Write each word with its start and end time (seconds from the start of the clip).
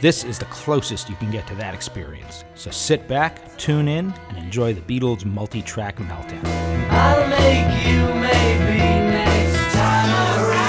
This 0.00 0.24
is 0.24 0.38
the 0.38 0.46
closest 0.46 1.10
you 1.10 1.16
can 1.16 1.30
get 1.30 1.46
to 1.48 1.54
that 1.56 1.74
experience. 1.74 2.44
So 2.54 2.70
sit 2.70 3.06
back, 3.06 3.58
tune 3.58 3.86
in, 3.86 4.14
and 4.30 4.38
enjoy 4.38 4.72
the 4.72 4.80
Beatles 4.80 5.26
multi 5.26 5.60
track 5.60 5.96
meltdown. 5.96 6.42
I'll 6.88 7.28
make 7.28 7.86
you 7.86 7.98
maybe 8.18 8.78
next 9.10 9.74
time 9.74 10.08
around. 10.40 10.62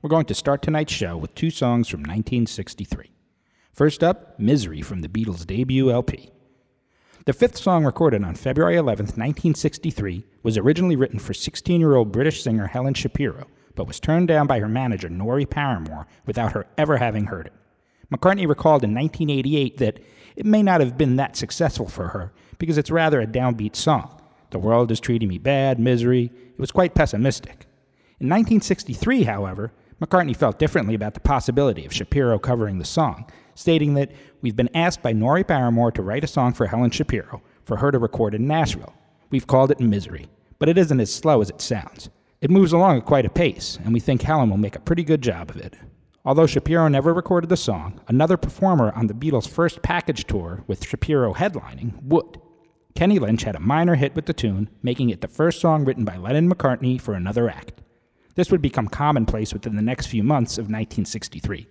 We're 0.00 0.08
going 0.08 0.24
to 0.24 0.34
start 0.34 0.62
tonight's 0.62 0.94
show 0.94 1.18
with 1.18 1.34
two 1.34 1.50
songs 1.50 1.88
from 1.88 2.00
1963. 2.00 3.10
First 3.74 4.02
up, 4.02 4.40
Misery 4.40 4.80
from 4.80 5.00
the 5.00 5.08
Beatles' 5.08 5.46
debut 5.46 5.90
LP. 5.90 6.30
The 7.26 7.34
fifth 7.34 7.58
song 7.58 7.84
recorded 7.84 8.24
on 8.24 8.34
February 8.34 8.76
11, 8.76 9.08
1963, 9.08 10.24
was 10.42 10.56
originally 10.56 10.96
written 10.96 11.18
for 11.18 11.34
16 11.34 11.80
year 11.82 11.96
old 11.96 12.12
British 12.12 12.42
singer 12.42 12.68
Helen 12.68 12.94
Shapiro, 12.94 13.46
but 13.74 13.86
was 13.86 14.00
turned 14.00 14.28
down 14.28 14.46
by 14.46 14.60
her 14.60 14.68
manager, 14.68 15.08
Norrie 15.08 15.46
Paramore, 15.46 16.06
without 16.26 16.52
her 16.52 16.66
ever 16.78 16.98
having 16.98 17.26
heard 17.26 17.46
it. 17.46 17.52
McCartney 18.12 18.48
recalled 18.48 18.84
in 18.84 18.94
1988 18.94 19.78
that 19.78 20.00
it 20.36 20.46
may 20.46 20.62
not 20.62 20.80
have 20.80 20.98
been 20.98 21.16
that 21.16 21.36
successful 21.36 21.88
for 21.88 22.08
her 22.08 22.32
because 22.58 22.78
it's 22.78 22.90
rather 22.90 23.20
a 23.20 23.26
downbeat 23.26 23.76
song. 23.76 24.20
The 24.50 24.58
world 24.58 24.90
is 24.90 25.00
treating 25.00 25.28
me 25.28 25.38
bad, 25.38 25.78
misery. 25.78 26.24
It 26.24 26.60
was 26.60 26.70
quite 26.70 26.94
pessimistic. 26.94 27.66
In 28.20 28.28
1963, 28.28 29.24
however, 29.24 29.72
McCartney 30.00 30.36
felt 30.36 30.58
differently 30.58 30.94
about 30.94 31.14
the 31.14 31.20
possibility 31.20 31.84
of 31.84 31.92
Shapiro 31.92 32.38
covering 32.38 32.78
the 32.78 32.84
song, 32.84 33.30
stating 33.54 33.94
that 33.94 34.12
we've 34.42 34.56
been 34.56 34.74
asked 34.74 35.02
by 35.02 35.12
Norrie 35.12 35.44
Paramore 35.44 35.92
to 35.92 36.02
write 36.02 36.24
a 36.24 36.28
song 36.28 36.52
for 36.52 36.66
Helen 36.66 36.90
Shapiro 36.90 37.42
for 37.64 37.76
her 37.76 37.90
to 37.90 37.98
record 37.98 38.34
in 38.34 38.46
Nashville. 38.46 38.94
We've 39.30 39.46
called 39.46 39.70
it 39.70 39.80
Misery, 39.80 40.28
but 40.58 40.68
it 40.68 40.78
isn't 40.78 41.00
as 41.00 41.12
slow 41.12 41.40
as 41.40 41.50
it 41.50 41.60
sounds. 41.60 42.10
It 42.44 42.50
moves 42.50 42.74
along 42.74 42.98
at 42.98 43.06
quite 43.06 43.24
a 43.24 43.30
pace, 43.30 43.78
and 43.82 43.94
we 43.94 44.00
think 44.00 44.20
Helen 44.20 44.50
will 44.50 44.58
make 44.58 44.76
a 44.76 44.80
pretty 44.80 45.02
good 45.02 45.22
job 45.22 45.48
of 45.48 45.56
it. 45.56 45.76
Although 46.26 46.46
Shapiro 46.46 46.88
never 46.88 47.14
recorded 47.14 47.48
the 47.48 47.56
song, 47.56 48.02
another 48.06 48.36
performer 48.36 48.92
on 48.94 49.06
the 49.06 49.14
Beatles' 49.14 49.48
first 49.48 49.80
package 49.80 50.26
tour 50.26 50.62
with 50.66 50.86
Shapiro 50.86 51.32
headlining 51.32 52.02
would. 52.02 52.38
Kenny 52.94 53.18
Lynch 53.18 53.44
had 53.44 53.56
a 53.56 53.60
minor 53.60 53.94
hit 53.94 54.14
with 54.14 54.26
the 54.26 54.34
tune, 54.34 54.68
making 54.82 55.08
it 55.08 55.22
the 55.22 55.26
first 55.26 55.58
song 55.58 55.86
written 55.86 56.04
by 56.04 56.18
Lennon 56.18 56.52
McCartney 56.52 57.00
for 57.00 57.14
another 57.14 57.48
act. 57.48 57.80
This 58.34 58.50
would 58.50 58.60
become 58.60 58.88
commonplace 58.88 59.54
within 59.54 59.76
the 59.76 59.80
next 59.80 60.08
few 60.08 60.22
months 60.22 60.58
of 60.58 60.64
1963. 60.64 61.66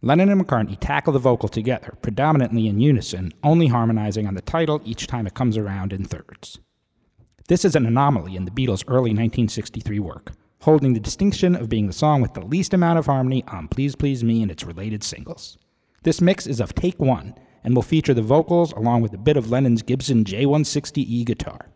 Lennon 0.00 0.30
and 0.30 0.40
McCartney 0.40 0.78
tackle 0.80 1.12
the 1.12 1.18
vocal 1.18 1.50
together, 1.50 1.92
predominantly 2.00 2.68
in 2.68 2.80
unison, 2.80 3.32
only 3.42 3.66
harmonizing 3.66 4.26
on 4.26 4.32
the 4.32 4.40
title 4.40 4.80
each 4.86 5.06
time 5.06 5.26
it 5.26 5.34
comes 5.34 5.58
around 5.58 5.92
in 5.92 6.06
thirds. 6.06 6.58
This 7.46 7.66
is 7.66 7.76
an 7.76 7.84
anomaly 7.84 8.36
in 8.36 8.46
the 8.46 8.50
Beatles' 8.50 8.84
early 8.88 9.10
1963 9.10 9.98
work, 9.98 10.32
holding 10.62 10.94
the 10.94 11.00
distinction 11.00 11.54
of 11.54 11.68
being 11.68 11.86
the 11.86 11.92
song 11.92 12.22
with 12.22 12.32
the 12.32 12.40
least 12.40 12.72
amount 12.72 12.98
of 12.98 13.04
harmony 13.04 13.44
on 13.48 13.68
Please 13.68 13.94
Please 13.94 14.24
Me 14.24 14.40
and 14.40 14.50
its 14.50 14.64
related 14.64 15.04
singles. 15.04 15.58
This 16.04 16.22
mix 16.22 16.46
is 16.46 16.58
of 16.58 16.74
take 16.74 16.98
one 16.98 17.34
and 17.62 17.74
will 17.74 17.82
feature 17.82 18.14
the 18.14 18.22
vocals 18.22 18.72
along 18.72 19.02
with 19.02 19.12
a 19.12 19.18
bit 19.18 19.36
of 19.36 19.50
Lennon's 19.50 19.82
Gibson 19.82 20.24
J160E 20.24 21.26
guitar. 21.26 21.66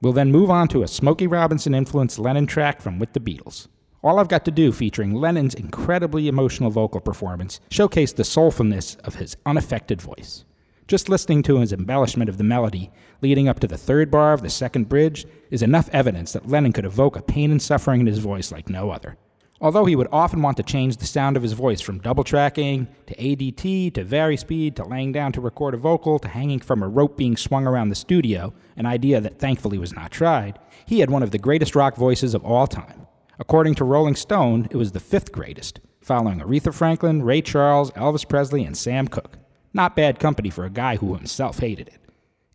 We'll 0.00 0.12
then 0.12 0.30
move 0.30 0.48
on 0.48 0.68
to 0.68 0.84
a 0.84 0.88
Smokey 0.88 1.26
Robinson 1.26 1.74
influenced 1.74 2.20
Lennon 2.20 2.46
track 2.46 2.80
from 2.80 3.00
With 3.00 3.14
the 3.14 3.20
Beatles. 3.20 3.66
All 4.04 4.20
I've 4.20 4.28
Got 4.28 4.44
to 4.44 4.52
Do, 4.52 4.70
featuring 4.70 5.12
Lennon's 5.12 5.54
incredibly 5.54 6.28
emotional 6.28 6.70
vocal 6.70 7.00
performance, 7.00 7.58
showcased 7.68 8.14
the 8.14 8.22
soulfulness 8.22 8.96
of 9.00 9.16
his 9.16 9.36
unaffected 9.44 10.00
voice. 10.00 10.44
Just 10.86 11.08
listening 11.08 11.42
to 11.44 11.60
his 11.60 11.72
embellishment 11.72 12.28
of 12.28 12.36
the 12.36 12.44
melody 12.44 12.90
leading 13.22 13.48
up 13.48 13.58
to 13.60 13.66
the 13.66 13.78
third 13.78 14.10
bar 14.10 14.34
of 14.34 14.42
the 14.42 14.50
second 14.50 14.86
bridge 14.88 15.26
is 15.50 15.62
enough 15.62 15.88
evidence 15.94 16.32
that 16.32 16.46
Lennon 16.46 16.72
could 16.72 16.84
evoke 16.84 17.16
a 17.16 17.22
pain 17.22 17.50
and 17.50 17.62
suffering 17.62 18.00
in 18.00 18.06
his 18.06 18.18
voice 18.18 18.52
like 18.52 18.68
no 18.68 18.90
other. 18.90 19.16
Although 19.62 19.86
he 19.86 19.96
would 19.96 20.08
often 20.12 20.42
want 20.42 20.58
to 20.58 20.62
change 20.62 20.98
the 20.98 21.06
sound 21.06 21.38
of 21.38 21.42
his 21.42 21.54
voice 21.54 21.80
from 21.80 22.00
double 22.00 22.22
tracking 22.22 22.86
to 23.06 23.16
ADT 23.16 23.94
to 23.94 24.04
vari 24.04 24.36
speed 24.36 24.76
to 24.76 24.84
laying 24.84 25.10
down 25.10 25.32
to 25.32 25.40
record 25.40 25.72
a 25.72 25.78
vocal 25.78 26.18
to 26.18 26.28
hanging 26.28 26.60
from 26.60 26.82
a 26.82 26.88
rope 26.88 27.16
being 27.16 27.36
swung 27.36 27.66
around 27.66 27.88
the 27.88 27.94
studio, 27.94 28.52
an 28.76 28.84
idea 28.84 29.22
that 29.22 29.38
thankfully 29.38 29.78
was 29.78 29.94
not 29.94 30.10
tried, 30.10 30.58
he 30.84 31.00
had 31.00 31.08
one 31.08 31.22
of 31.22 31.30
the 31.30 31.38
greatest 31.38 31.74
rock 31.74 31.96
voices 31.96 32.34
of 32.34 32.44
all 32.44 32.66
time. 32.66 33.06
According 33.38 33.76
to 33.76 33.84
Rolling 33.84 34.16
Stone, 34.16 34.68
it 34.70 34.76
was 34.76 34.92
the 34.92 35.00
fifth 35.00 35.32
greatest, 35.32 35.80
following 36.02 36.40
Aretha 36.40 36.74
Franklin, 36.74 37.22
Ray 37.22 37.40
Charles, 37.40 37.90
Elvis 37.92 38.28
Presley, 38.28 38.64
and 38.64 38.76
Sam 38.76 39.08
Cooke. 39.08 39.38
Not 39.74 39.96
bad 39.96 40.20
company 40.20 40.50
for 40.50 40.64
a 40.64 40.70
guy 40.70 40.96
who 40.96 41.14
himself 41.14 41.58
hated 41.58 41.88
it. 41.88 42.00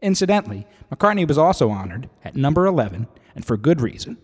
Incidentally, 0.02 0.66
McCartney 0.90 1.28
was 1.28 1.38
also 1.38 1.70
honored 1.70 2.10
at 2.24 2.38
number 2.38 2.66
11, 2.66 3.08
and 3.36 3.46
for 3.46 3.58
good 3.58 3.82
reason. 3.82 4.18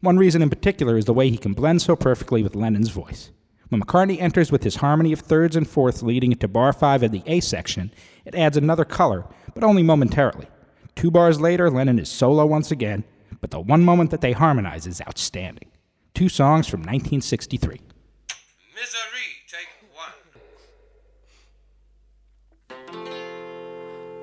One 0.00 0.16
reason 0.16 0.40
in 0.40 0.48
particular 0.48 0.96
is 0.96 1.04
the 1.04 1.12
way 1.12 1.28
he 1.28 1.36
can 1.36 1.52
blend 1.52 1.82
so 1.82 1.94
perfectly 1.94 2.42
with 2.42 2.56
Lennon's 2.56 2.88
voice. 2.88 3.30
When 3.68 3.82
McCartney 3.82 4.18
enters 4.18 4.50
with 4.50 4.62
his 4.62 4.76
harmony 4.76 5.12
of 5.12 5.20
thirds 5.20 5.56
and 5.56 5.68
fourths 5.68 6.02
leading 6.02 6.32
into 6.32 6.48
bar 6.48 6.72
5 6.72 7.02
of 7.02 7.12
the 7.12 7.22
A 7.26 7.40
section, 7.40 7.92
it 8.24 8.34
adds 8.34 8.56
another 8.56 8.86
color, 8.86 9.26
but 9.54 9.62
only 9.62 9.82
momentarily. 9.82 10.46
Two 10.94 11.10
bars 11.10 11.38
later, 11.40 11.70
Lennon 11.70 11.98
is 11.98 12.08
solo 12.08 12.46
once 12.46 12.70
again, 12.70 13.04
but 13.42 13.50
the 13.50 13.60
one 13.60 13.84
moment 13.84 14.10
that 14.10 14.22
they 14.22 14.32
harmonize 14.32 14.86
is 14.86 15.02
outstanding. 15.02 15.70
Two 16.14 16.30
songs 16.30 16.66
from 16.66 16.80
1963. 16.80 17.80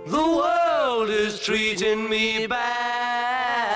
The 0.05 0.21
world 0.21 1.09
is 1.09 1.39
treating 1.39 2.07
me 2.07 2.45
bad. 2.45 3.75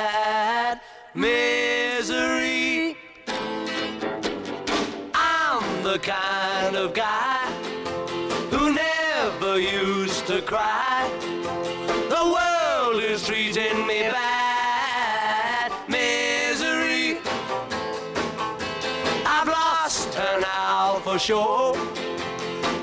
Misery. 1.16 2.96
I'm 5.16 5.84
the 5.84 5.98
kind 5.98 6.76
of 6.76 6.94
guy 6.94 7.52
who 8.52 8.76
never 8.76 9.60
used 9.60 10.28
to 10.28 10.44
cry. 10.44 11.10
The 12.10 12.24
world 12.38 13.02
is 13.02 13.26
treating 13.26 13.88
me 13.88 14.02
bad. 14.12 15.72
Misery. 15.88 17.18
I've 19.26 19.48
lost 19.48 20.14
her 20.14 20.40
now 20.40 21.00
for 21.04 21.18
sure. 21.18 21.76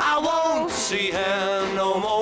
I 0.00 0.18
won't 0.18 0.72
see 0.72 1.12
her 1.12 1.72
no 1.76 2.00
more. 2.00 2.15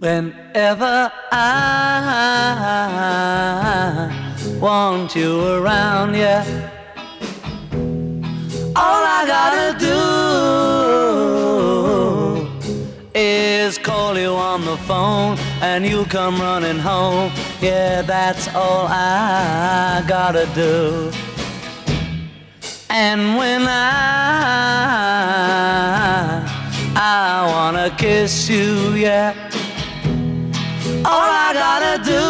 Whenever 0.00 1.12
I 1.30 1.76
want 4.58 5.14
you 5.14 5.46
around, 5.56 6.14
yeah. 6.14 6.42
All 8.74 9.04
I 9.18 9.26
gotta 9.26 9.78
do 9.78 9.98
is 13.14 13.76
call 13.76 14.16
you 14.18 14.30
on 14.30 14.64
the 14.64 14.78
phone 14.88 15.36
and 15.60 15.84
you 15.84 16.06
come 16.06 16.40
running 16.40 16.78
home. 16.78 17.30
Yeah, 17.60 18.00
that's 18.00 18.48
all 18.54 18.86
I 18.88 20.02
gotta 20.08 20.46
do. 20.54 21.12
And 22.88 23.36
when 23.36 23.66
I 23.68 23.90
I 26.96 27.46
wanna 27.52 27.90
kiss 27.98 28.48
you, 28.48 28.94
yeah. 28.94 29.39
All 31.12 31.32
I 31.48 31.50
gotta 31.52 31.96
do 32.14 32.24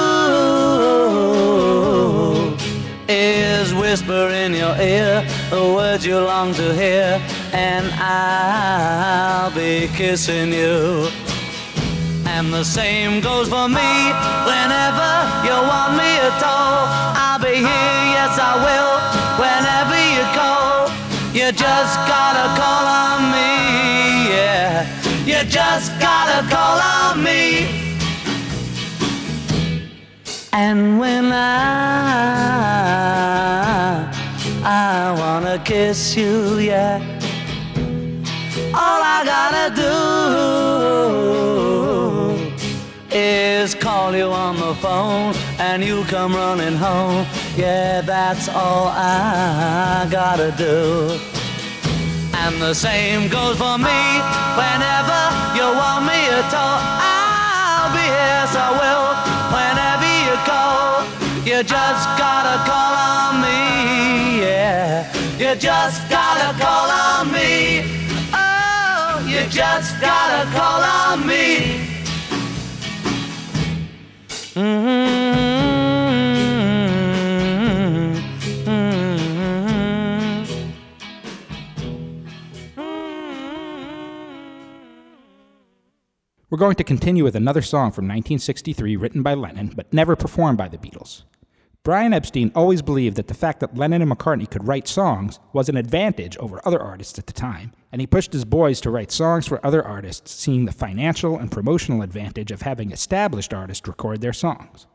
is 3.09 3.75
whisper 3.75 4.29
in 4.43 4.55
your 4.55 4.75
ear 4.81 5.23
the 5.51 5.75
words 5.75 6.07
you 6.07 6.19
long 6.19 6.55
to 6.55 6.73
hear, 6.73 7.21
and 7.53 7.91
I'll 8.01 9.51
be 9.51 9.89
kissing 9.95 10.51
you. 10.51 11.11
And 12.25 12.55
the 12.55 12.65
same 12.65 13.21
goes 13.21 13.49
for 13.51 13.69
me 13.69 13.93
whenever 14.49 15.13
you 15.45 15.57
want 15.73 15.93
me 16.01 16.11
at 16.29 16.43
all. 16.43 16.89
I'll 17.21 17.39
be 17.39 17.57
here, 17.61 18.01
yes, 18.17 18.33
I 18.41 18.55
will, 18.65 18.97
whenever 19.45 19.99
you 20.17 20.25
call. 20.33 20.89
You 21.35 21.53
just 21.53 21.95
gotta 22.09 22.47
call 22.57 22.85
on 23.05 23.21
me, 23.37 23.53
yeah. 24.33 24.89
You 25.27 25.45
just 25.45 25.93
gotta 26.01 26.49
call 26.49 26.79
on 26.81 27.23
me. 27.23 27.90
And 30.53 30.99
when 30.99 31.27
I 31.27 31.41
I 34.65 35.15
wanna 35.17 35.59
kiss 35.65 36.17
you, 36.17 36.59
yeah. 36.59 36.99
All 38.75 39.01
I 39.03 39.23
gotta 39.25 39.75
do 39.75 39.91
is 43.13 43.75
call 43.77 44.17
you 44.17 44.33
on 44.33 44.57
the 44.57 44.75
phone 44.77 45.35
and 45.61 45.85
you 45.85 46.03
come 46.05 46.35
running 46.35 46.77
home. 46.77 47.27
Yeah, 47.57 48.01
that's 48.01 48.49
all 48.49 48.89
I 48.89 50.09
gotta 50.11 50.51
do. 50.59 51.19
And 52.35 52.61
the 52.61 52.75
same 52.75 53.29
goes 53.29 53.57
for 53.57 53.79
me 53.79 54.21
whenever 54.59 55.21
you 55.55 55.67
want 55.79 56.07
me 56.07 56.19
at 56.39 56.53
all. 56.55 56.81
I'll 56.83 57.93
be 57.95 58.03
here, 58.03 58.47
so 58.49 58.90
You 61.61 61.65
just 61.65 62.09
gotta 62.17 62.57
call 62.65 62.95
on 62.97 63.43
me, 63.43 64.41
yeah. 64.41 65.13
You 65.37 65.55
just 65.61 66.09
gotta 66.09 66.59
call 66.59 66.89
on 66.89 67.31
me. 67.31 67.83
Oh, 68.33 69.23
you 69.29 69.47
just 69.51 70.01
gotta 70.01 70.51
call 70.57 70.83
on 70.83 71.27
me. 71.27 71.87
Mm-hmm. 74.55 75.11
We're 86.49 86.57
going 86.57 86.77
to 86.77 86.85
continue 86.85 87.23
with 87.23 87.37
another 87.37 87.61
song 87.61 87.91
from 87.93 88.07
1963 88.07 88.97
written 88.97 89.23
by 89.23 89.35
Lennon, 89.35 89.75
but 89.77 89.93
never 89.93 90.17
performed 90.17 90.57
by 90.57 90.69
the 90.69 90.79
Beatles. 90.79 91.25
Brian 91.83 92.13
Epstein 92.13 92.53
always 92.55 92.83
believed 92.83 93.17
that 93.17 93.29
the 93.29 93.35
fact 93.35 93.61
that 93.61 93.75
Lennon 93.75 94.03
and 94.03 94.11
McCartney 94.11 94.49
could 94.51 94.69
write 94.69 94.87
songs 94.87 95.41
was 95.55 95.71
an 95.71 95.79
advantage 95.79 96.37
over 96.37 96.61
other 96.67 96.79
artists 96.79 97.19
at 97.19 97.27
the 97.27 97.33
time, 97.33 97.73
and 97.91 98.03
he 98.03 98.07
pushed 98.07 98.35
his 98.35 98.45
boys 98.45 98.83
to 98.83 98.91
write 98.91 99.11
songs 99.11 99.47
for 99.47 99.65
other 99.65 99.83
artists, 99.83 100.31
seeing 100.31 100.67
the 100.67 100.73
financial 100.73 101.39
and 101.39 101.51
promotional 101.51 102.03
advantage 102.03 102.51
of 102.51 102.61
having 102.61 102.93
established 102.93 103.55
artists 103.55 103.89
record 103.89 104.21
their 104.21 104.35
songs. 104.35 104.87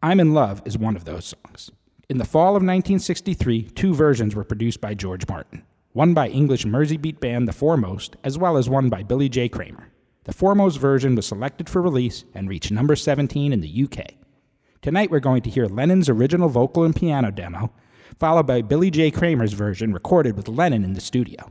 I'm 0.00 0.20
in 0.20 0.32
Love 0.32 0.62
is 0.64 0.78
one 0.78 0.94
of 0.94 1.04
those 1.04 1.24
songs. 1.24 1.72
In 2.08 2.18
the 2.18 2.24
fall 2.24 2.50
of 2.50 2.62
1963, 2.62 3.62
two 3.70 3.92
versions 3.92 4.36
were 4.36 4.44
produced 4.44 4.80
by 4.80 4.94
George 4.94 5.26
Martin 5.28 5.64
one 5.92 6.14
by 6.14 6.28
English 6.28 6.64
Merseybeat 6.64 7.18
band 7.18 7.48
The 7.48 7.52
Fourmost, 7.52 8.14
as 8.22 8.38
well 8.38 8.56
as 8.56 8.68
one 8.68 8.88
by 8.88 9.02
Billy 9.02 9.28
J. 9.28 9.48
Kramer. 9.48 9.90
The 10.24 10.32
Fourmost 10.32 10.78
version 10.78 11.16
was 11.16 11.26
selected 11.26 11.68
for 11.68 11.82
release 11.82 12.24
and 12.34 12.48
reached 12.48 12.70
number 12.70 12.94
17 12.94 13.52
in 13.52 13.60
the 13.60 13.84
UK. 13.84 14.17
Tonight 14.80 15.10
we're 15.10 15.18
going 15.18 15.42
to 15.42 15.50
hear 15.50 15.66
Lennon's 15.66 16.08
original 16.08 16.48
vocal 16.48 16.84
and 16.84 16.94
piano 16.94 17.32
demo, 17.32 17.72
followed 18.16 18.46
by 18.46 18.62
Billy 18.62 18.92
J. 18.92 19.10
Kramer's 19.10 19.52
version 19.52 19.92
recorded 19.92 20.36
with 20.36 20.46
Lennon 20.46 20.84
in 20.84 20.92
the 20.92 21.00
studio. 21.00 21.50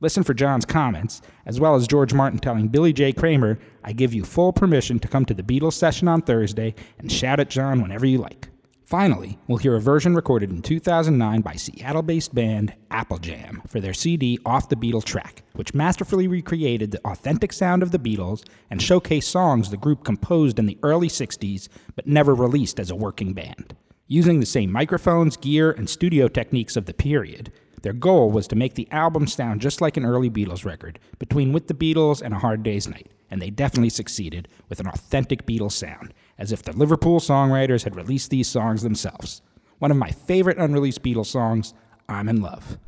Listen 0.00 0.22
for 0.22 0.32
John's 0.32 0.64
comments, 0.64 1.20
as 1.44 1.58
well 1.58 1.74
as 1.74 1.88
George 1.88 2.14
Martin 2.14 2.38
telling 2.38 2.68
Billy 2.68 2.92
J. 2.92 3.12
Kramer, 3.12 3.58
I 3.82 3.92
give 3.92 4.14
you 4.14 4.24
full 4.24 4.52
permission 4.52 5.00
to 5.00 5.08
come 5.08 5.24
to 5.24 5.34
the 5.34 5.42
Beatles 5.42 5.72
session 5.72 6.06
on 6.06 6.22
Thursday 6.22 6.76
and 7.00 7.10
shout 7.10 7.40
at 7.40 7.50
John 7.50 7.82
whenever 7.82 8.06
you 8.06 8.18
like. 8.18 8.48
Finally, 8.88 9.36
we'll 9.46 9.58
hear 9.58 9.76
a 9.76 9.80
version 9.82 10.14
recorded 10.14 10.48
in 10.48 10.62
2009 10.62 11.42
by 11.42 11.52
Seattle 11.52 12.00
based 12.00 12.34
band 12.34 12.72
Apple 12.90 13.18
Jam 13.18 13.60
for 13.66 13.80
their 13.80 13.92
CD 13.92 14.38
Off 14.46 14.70
the 14.70 14.76
Beatle 14.76 15.04
Track, 15.04 15.42
which 15.52 15.74
masterfully 15.74 16.26
recreated 16.26 16.90
the 16.90 17.06
authentic 17.06 17.52
sound 17.52 17.82
of 17.82 17.90
the 17.90 17.98
Beatles 17.98 18.48
and 18.70 18.80
showcased 18.80 19.24
songs 19.24 19.68
the 19.68 19.76
group 19.76 20.04
composed 20.04 20.58
in 20.58 20.64
the 20.64 20.78
early 20.82 21.08
60s 21.08 21.68
but 21.96 22.06
never 22.06 22.34
released 22.34 22.80
as 22.80 22.90
a 22.90 22.96
working 22.96 23.34
band. 23.34 23.76
Using 24.06 24.40
the 24.40 24.46
same 24.46 24.72
microphones, 24.72 25.36
gear, 25.36 25.70
and 25.72 25.90
studio 25.90 26.26
techniques 26.26 26.74
of 26.74 26.86
the 26.86 26.94
period, 26.94 27.52
their 27.82 27.92
goal 27.92 28.30
was 28.30 28.46
to 28.48 28.56
make 28.56 28.74
the 28.74 28.88
album 28.90 29.26
sound 29.26 29.60
just 29.60 29.80
like 29.80 29.96
an 29.96 30.04
early 30.04 30.30
Beatles 30.30 30.64
record, 30.64 30.98
between 31.18 31.52
With 31.52 31.68
the 31.68 31.74
Beatles 31.74 32.22
and 32.22 32.34
A 32.34 32.38
Hard 32.38 32.62
Day's 32.62 32.88
Night, 32.88 33.10
and 33.30 33.40
they 33.40 33.50
definitely 33.50 33.90
succeeded 33.90 34.48
with 34.68 34.80
an 34.80 34.88
authentic 34.88 35.46
Beatles 35.46 35.72
sound, 35.72 36.14
as 36.38 36.52
if 36.52 36.62
the 36.62 36.72
Liverpool 36.72 37.20
songwriters 37.20 37.84
had 37.84 37.96
released 37.96 38.30
these 38.30 38.48
songs 38.48 38.82
themselves. 38.82 39.42
One 39.78 39.90
of 39.90 39.96
my 39.96 40.10
favorite 40.10 40.58
unreleased 40.58 41.02
Beatles 41.02 41.26
songs, 41.26 41.74
I'm 42.08 42.28
in 42.28 42.40
Love. 42.40 42.78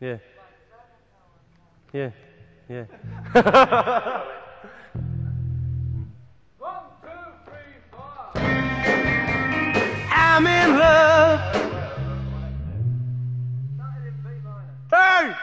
Yeah. 0.00 0.18
Yeah. 1.92 2.10
Yeah. 2.68 2.84
One, 6.58 6.74
two, 7.02 7.08
three, 7.44 7.74
four. 7.90 8.30
I'm 10.14 10.46
in 10.46 10.78
love. 10.78 11.40
Hey! 14.90 15.34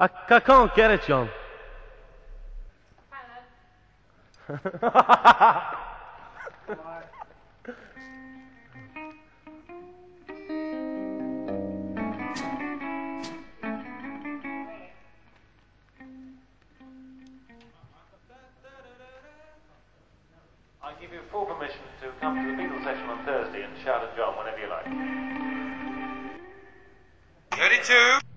I, 0.00 0.08
I 0.30 0.40
can't 0.40 0.74
get 0.74 0.90
it, 0.92 1.02
John. 1.06 1.28
Hang. 4.48 4.60
full 21.30 21.44
permission 21.46 21.78
to 22.02 22.10
come 22.20 22.34
to 22.36 22.42
the 22.42 22.56
Beatles 22.60 22.82
session 22.84 23.08
on 23.08 23.24
Thursday 23.24 23.62
and 23.62 23.72
shout 23.84 24.02
at 24.02 24.16
John 24.16 24.36
whenever 24.36 24.58
you 24.58 24.68
like. 24.68 24.86
32. 27.52 28.29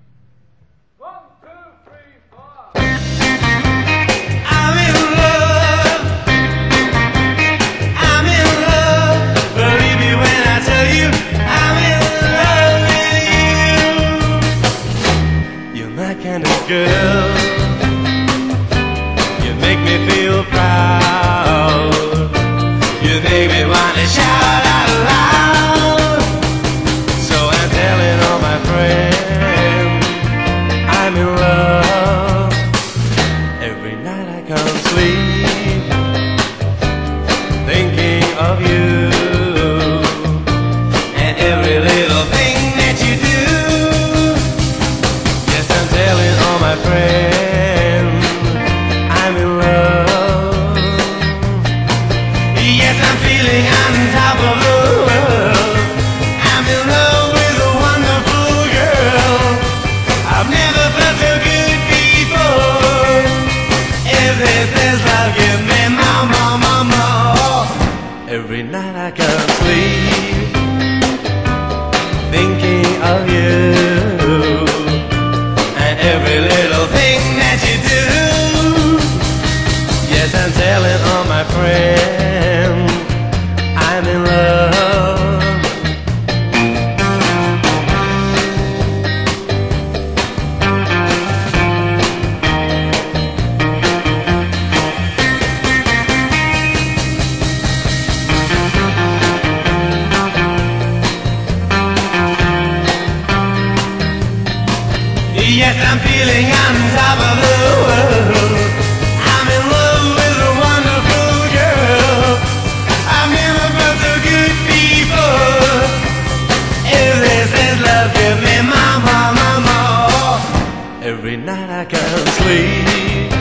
night 121.67 121.81
I 121.81 121.85
can't 121.85 122.29
sleep 122.39 123.31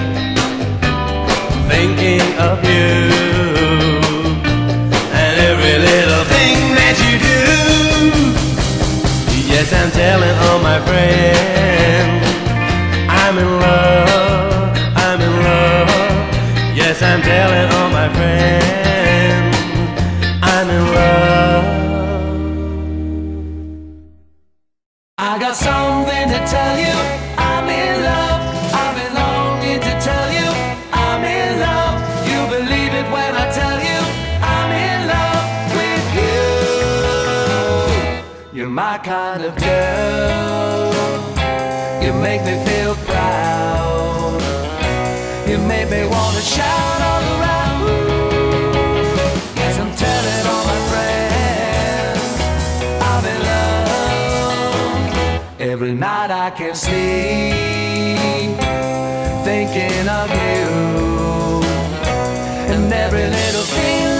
Thinking 1.70 2.26
of 2.38 2.58
you 2.64 2.92
And 5.20 5.34
every 5.50 5.76
little 5.78 6.24
thing 6.34 6.58
that 6.78 6.96
you 7.04 7.14
do. 7.28 7.42
Yes, 9.52 9.72
I'm 9.72 9.90
telling 9.90 10.36
all 10.46 10.60
my 10.60 10.80
friends 10.80 12.26
I'm 13.08 13.38
in 13.38 13.60
love, 13.60 14.76
I'm 14.96 15.20
in 15.20 15.34
love. 15.42 15.88
Yes, 16.74 17.02
I'm 17.02 17.22
telling 17.22 17.70
all 17.76 17.90
my 17.90 18.08
friends. 18.14 18.81
my 38.92 38.98
kind 38.98 39.42
of 39.42 39.56
girl. 39.56 40.92
You 42.04 42.12
make 42.12 42.42
me 42.48 42.54
feel 42.66 42.94
proud. 43.10 44.40
You 45.48 45.56
make 45.72 45.88
me 45.90 46.02
wanna 46.14 46.42
shout 46.56 47.00
all 47.10 47.24
around. 47.34 47.82
Yes, 49.60 49.74
I'm 49.82 49.92
telling 50.04 50.44
all 50.52 50.64
my 50.72 50.80
friends 50.90 52.24
I'm 53.10 53.24
in 53.34 53.40
love. 53.52 55.00
Every 55.72 55.94
night 55.94 56.30
I 56.30 56.50
can't 56.50 56.76
sleep 56.76 58.58
thinking 59.48 60.06
of 60.20 60.28
you, 60.44 60.64
and 62.72 62.92
every 62.92 63.26
little 63.38 63.66
thing. 63.74 64.11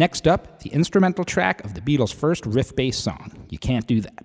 Next 0.00 0.26
up, 0.26 0.60
the 0.60 0.70
instrumental 0.70 1.26
track 1.26 1.62
of 1.62 1.74
the 1.74 1.82
Beatles' 1.82 2.14
first 2.14 2.46
riff 2.46 2.74
based 2.74 3.04
song, 3.04 3.32
You 3.50 3.58
Can't 3.58 3.86
Do 3.86 4.00
That. 4.00 4.24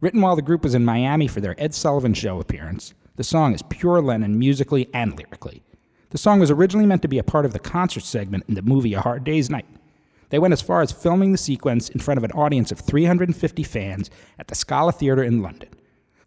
Written 0.00 0.20
while 0.20 0.34
the 0.34 0.42
group 0.42 0.64
was 0.64 0.74
in 0.74 0.84
Miami 0.84 1.28
for 1.28 1.40
their 1.40 1.54
Ed 1.62 1.74
Sullivan 1.74 2.12
Show 2.12 2.40
appearance, 2.40 2.92
the 3.14 3.22
song 3.22 3.54
is 3.54 3.62
pure 3.62 4.02
Lennon 4.02 4.36
musically 4.36 4.88
and 4.92 5.16
lyrically. 5.16 5.62
The 6.10 6.18
song 6.18 6.40
was 6.40 6.50
originally 6.50 6.86
meant 6.86 7.02
to 7.02 7.08
be 7.08 7.18
a 7.18 7.22
part 7.22 7.44
of 7.44 7.52
the 7.52 7.60
concert 7.60 8.02
segment 8.02 8.46
in 8.48 8.56
the 8.56 8.62
movie 8.62 8.94
A 8.94 9.00
Hard 9.00 9.22
Day's 9.22 9.48
Night. 9.48 9.66
They 10.30 10.40
went 10.40 10.54
as 10.54 10.60
far 10.60 10.82
as 10.82 10.90
filming 10.90 11.30
the 11.30 11.38
sequence 11.38 11.88
in 11.88 12.00
front 12.00 12.18
of 12.18 12.24
an 12.24 12.32
audience 12.32 12.72
of 12.72 12.80
350 12.80 13.62
fans 13.62 14.10
at 14.40 14.48
the 14.48 14.56
Scala 14.56 14.90
Theatre 14.90 15.22
in 15.22 15.40
London. 15.40 15.68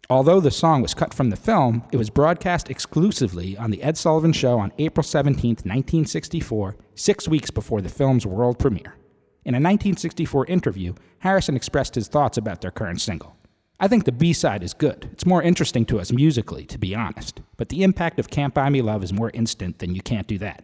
Although 0.09 0.39
the 0.39 0.51
song 0.51 0.81
was 0.81 0.93
cut 0.93 1.13
from 1.13 1.31
the 1.31 1.35
film, 1.35 1.83
it 1.91 1.97
was 1.97 2.09
broadcast 2.09 2.69
exclusively 2.69 3.57
on 3.57 3.71
The 3.71 3.83
Ed 3.83 3.97
Sullivan 3.97 4.31
Show 4.31 4.57
on 4.57 4.71
April 4.77 5.03
17, 5.03 5.49
1964, 5.49 6.77
six 6.95 7.27
weeks 7.27 7.51
before 7.51 7.81
the 7.81 7.89
film's 7.89 8.25
world 8.25 8.57
premiere. 8.57 8.95
In 9.43 9.53
a 9.53 9.61
1964 9.61 10.47
interview, 10.47 10.95
Harrison 11.19 11.55
expressed 11.55 11.95
his 11.95 12.07
thoughts 12.07 12.37
about 12.37 12.61
their 12.61 12.71
current 12.71 12.99
single. 12.99 13.37
I 13.79 13.87
think 13.87 14.05
the 14.05 14.11
B 14.11 14.33
side 14.33 14.63
is 14.63 14.73
good. 14.73 15.09
It's 15.11 15.25
more 15.25 15.43
interesting 15.43 15.85
to 15.85 15.99
us 15.99 16.11
musically, 16.11 16.65
to 16.65 16.77
be 16.77 16.95
honest. 16.95 17.41
But 17.57 17.69
the 17.69 17.83
impact 17.83 18.19
of 18.19 18.29
Can't 18.29 18.53
Buy 18.53 18.69
Me 18.69 18.81
Love 18.81 19.03
is 19.03 19.11
more 19.11 19.31
instant 19.33 19.79
than 19.79 19.93
You 19.93 20.01
Can't 20.01 20.27
Do 20.27 20.37
That. 20.37 20.63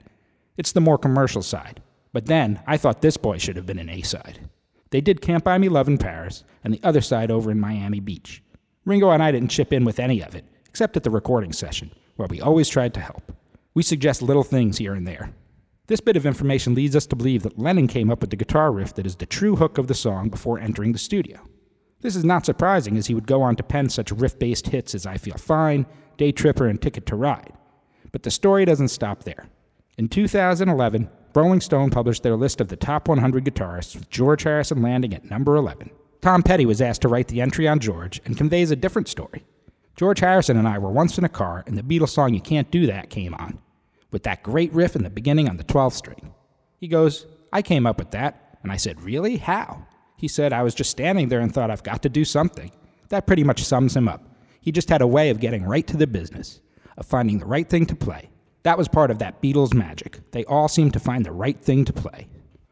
It's 0.58 0.72
the 0.72 0.82
more 0.82 0.98
commercial 0.98 1.42
side. 1.42 1.82
But 2.14 2.26
then, 2.26 2.62
I 2.66 2.78
thought 2.78 3.02
this 3.02 3.18
boy 3.18 3.38
should 3.38 3.58
have 3.58 3.66
been 3.66 3.80
an 3.80 3.90
A 3.90 4.02
side. 4.02 4.40
They 4.92 5.02
did 5.02 5.22
Can't 5.22 5.44
Buy 5.44 5.58
Me 5.58 5.70
Love 5.70 5.88
in 5.88 5.98
Paris, 5.98 6.44
and 6.64 6.74
the 6.74 6.82
other 6.84 7.02
side 7.02 7.32
over 7.32 7.52
in 7.52 7.60
Miami 7.60 8.00
Beach. 8.00 8.42
Ringo 8.86 9.10
and 9.10 9.22
I 9.22 9.32
didn't 9.32 9.52
chip 9.52 9.72
in 9.72 9.86
with 9.86 10.00
any 10.00 10.22
of 10.24 10.34
it, 10.34 10.46
except 10.66 10.98
at 10.98 11.03
the 11.03 11.10
recording 11.10 11.53
session, 11.53 11.92
where 12.16 12.27
we 12.27 12.42
always 12.42 12.70
tried 12.70 12.94
to 12.96 13.00
help. 13.00 13.32
We 13.74 13.84
suggest 13.84 14.22
little 14.22 14.44
things 14.44 14.77
here 14.77 14.94
and 14.94 15.08
there. 15.08 15.34
This 15.92 16.00
bit 16.00 16.16
of 16.16 16.25
information 16.25 16.74
leads 16.74 16.96
us 16.96 17.06
to 17.08 17.18
believe 17.18 17.44
that 17.44 17.60
Lennon 17.60 17.86
came 17.86 18.10
up 18.10 18.22
with 18.22 18.30
the 18.30 18.38
guitar 18.38 18.72
riff 18.72 18.94
that 18.94 19.06
is 19.06 19.18
the 19.18 19.25
true 19.25 19.58
hook 19.58 19.77
of 19.77 19.88
the 19.88 19.94
song 19.94 20.30
before 20.30 20.58
entering 20.58 20.94
the 20.94 20.98
studio. 20.98 21.46
This 22.00 22.16
is 22.16 22.24
not 22.24 22.46
surprising, 22.46 22.96
as 22.96 23.08
he 23.08 23.14
would 23.14 23.27
go 23.27 23.42
on 23.42 23.58
to 23.58 23.64
pen 23.64 23.90
such 23.90 24.10
riff 24.14 24.40
based 24.40 24.68
hits 24.68 24.96
as 24.96 25.06
I 25.06 25.18
Feel 25.18 25.36
Fine, 25.36 25.86
Day 26.16 26.32
Tripper, 26.32 26.68
and 26.68 26.82
Ticket 26.82 27.06
to 27.08 27.18
Ride. 27.18 27.51
But 28.14 28.24
the 28.24 28.32
story 28.32 28.64
doesn't 28.64 28.88
stop 28.88 29.25
there. 29.25 29.50
In 29.98 30.08
2011, 30.08 31.10
Rolling 31.36 31.60
Stone 31.60 31.90
published 31.90 32.24
their 32.24 32.38
list 32.38 32.62
of 32.62 32.70
the 32.70 32.77
top 32.77 33.10
100 33.10 33.44
guitarists, 33.44 33.94
with 33.94 34.10
George 34.10 34.44
Harrison 34.44 34.82
landing 34.82 35.14
at 35.14 35.30
number 35.30 35.58
11. 35.58 35.92
Tom 36.22 36.42
Petty 36.42 36.66
was 36.66 36.82
asked 36.82 37.01
to 37.01 37.10
write 37.10 37.27
the 37.27 37.42
entry 37.42 37.68
on 37.68 37.80
George 37.80 38.22
and 38.24 38.38
conveys 38.38 38.72
a 38.72 38.77
different 38.77 39.10
story. 39.10 39.44
George 39.98 40.22
Harrison 40.22 40.56
and 40.56 40.70
I 40.70 40.77
were 40.77 40.90
once 40.90 41.18
in 41.18 41.25
a 41.25 41.30
car, 41.30 41.66
and 41.68 41.77
the 41.77 41.84
Beatles 41.84 42.12
song 42.12 42.34
You 42.34 42.40
Can't 42.40 42.72
Do 42.72 42.86
That 42.86 43.10
came 43.10 43.34
on, 43.34 43.60
with 44.12 44.24
that 44.24 44.44
great 44.44 44.74
riff 44.74 44.96
in 44.96 45.04
the 45.04 45.10
beginning 45.10 45.50
on 45.50 45.58
the 45.58 45.64
12th 45.64 45.94
string. 45.94 46.34
He 46.78 46.88
goes, 46.88 47.26
I 47.52 47.62
came 47.62 47.86
up 47.86 47.98
with 47.98 48.12
that. 48.12 48.58
And 48.64 48.72
I 48.72 48.78
said, 48.78 49.02
Really? 49.02 49.38
How? 49.38 49.86
He 50.16 50.28
said, 50.28 50.54
I 50.54 50.62
was 50.62 50.76
just 50.76 50.92
standing 50.92 51.30
there 51.30 51.40
and 51.40 51.54
thought, 51.54 51.72
I've 51.72 51.84
got 51.84 52.04
to 52.04 52.10
do 52.10 52.24
something. 52.24 52.72
That 53.10 53.26
pretty 53.26 53.44
much 53.44 53.64
sums 53.64 53.96
him 53.96 54.08
up. 54.08 54.24
He 54.62 54.72
just 54.72 54.90
had 54.90 55.02
a 55.02 55.08
way 55.08 55.32
of 55.32 55.40
getting 55.40 55.64
right 55.64 55.86
to 55.88 55.98
the 55.98 56.06
business, 56.06 56.62
of 56.96 57.08
finding 57.08 57.40
the 57.40 57.46
right 57.46 57.68
thing 57.68 57.88
to 57.88 57.96
play. 57.96 58.30
That 58.64 58.78
was 58.78 58.88
part 58.88 59.10
of 59.10 59.18
that 59.18 59.42
Beatles 59.42 59.74
magic. 59.74 60.20
They 60.32 60.46
all 60.46 60.68
seemed 60.68 60.94
to 60.94 61.00
find 61.00 61.26
the 61.26 61.32
right 61.32 61.60
thing 61.60 61.86
to 61.86 61.94
play. 61.94 62.28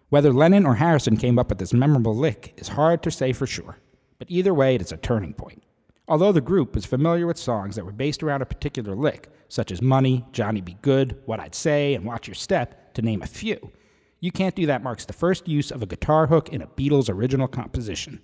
Whether 0.10 0.32
Lennon 0.32 0.66
or 0.66 0.76
Harrison 0.76 1.18
came 1.18 1.40
up 1.40 1.50
with 1.50 1.58
this 1.58 1.74
memorable 1.74 2.16
lick 2.16 2.54
is 2.58 2.68
hard 2.68 3.02
to 3.04 3.12
say 3.12 3.34
for 3.34 3.48
sure, 3.48 3.78
but 4.20 4.30
either 4.30 4.54
way, 4.54 4.76
it 4.76 4.82
is 4.82 4.92
a 4.92 4.98
turning 4.98 5.34
point. 5.34 5.64
Although 6.10 6.32
the 6.32 6.42
group 6.42 6.74
was 6.74 6.88
familiar 6.88 7.28
with 7.28 7.38
songs 7.38 7.76
that 7.76 7.86
were 7.86 7.92
based 7.92 8.24
around 8.24 8.42
a 8.42 8.46
particular 8.48 8.96
lick, 8.96 9.30
such 9.48 9.72
as 9.72 9.80
Money, 9.80 10.26
Johnny 10.32 10.60
B. 10.60 10.76
Goode, 10.82 11.22
What 11.26 11.40
I'd 11.40 11.54
Say, 11.54 11.94
and 11.94 12.04
Watch 12.04 12.28
Your 12.28 12.34
Step, 12.34 12.96
to 12.96 13.04
name 13.04 13.22
a 13.22 13.28
few, 13.28 13.72
You 14.20 14.32
Can't 14.32 14.56
Do 14.56 14.66
That 14.66 14.82
marks 14.82 15.06
the 15.06 15.14
first 15.14 15.48
use 15.48 15.70
of 15.70 15.84
a 15.84 15.86
guitar 15.86 16.26
hook 16.26 16.50
in 16.50 16.64
a 16.64 16.68
Beatles 16.68 17.12
original 17.12 17.48
composition. 17.48 18.22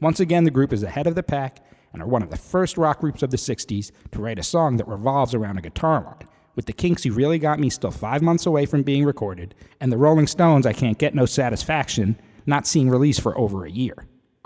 Once 0.00 0.20
again, 0.20 0.44
the 0.44 0.52
group 0.52 0.72
is 0.72 0.84
ahead 0.84 1.08
of 1.08 1.16
the 1.16 1.22
pack 1.24 1.66
and 1.92 2.00
are 2.00 2.06
one 2.06 2.22
of 2.22 2.30
the 2.30 2.36
first 2.36 2.78
rock 2.78 3.00
groups 3.00 3.24
of 3.24 3.32
the 3.32 3.36
60s 3.36 3.90
to 4.12 4.20
write 4.20 4.38
a 4.38 4.44
song 4.44 4.76
that 4.76 4.86
revolves 4.86 5.34
around 5.34 5.58
a 5.58 5.62
guitar 5.62 6.04
line, 6.04 6.28
with 6.54 6.66
the 6.66 6.72
Kinks 6.72 7.02
Who 7.02 7.10
Really 7.10 7.40
Got 7.40 7.58
Me 7.58 7.70
still 7.70 7.90
five 7.90 8.22
months 8.22 8.46
away 8.46 8.66
from 8.66 8.84
being 8.84 9.04
recorded, 9.04 9.52
and 9.80 9.90
the 9.90 9.98
Rolling 9.98 10.28
Stones 10.28 10.64
I 10.64 10.72
Can't 10.72 10.96
Get 10.98 11.12
No 11.12 11.26
Satisfaction 11.26 12.20
not 12.46 12.68
seeing 12.68 12.88
release 12.88 13.18
for 13.18 13.36
over 13.36 13.64
a 13.64 13.70
year. 13.70 13.96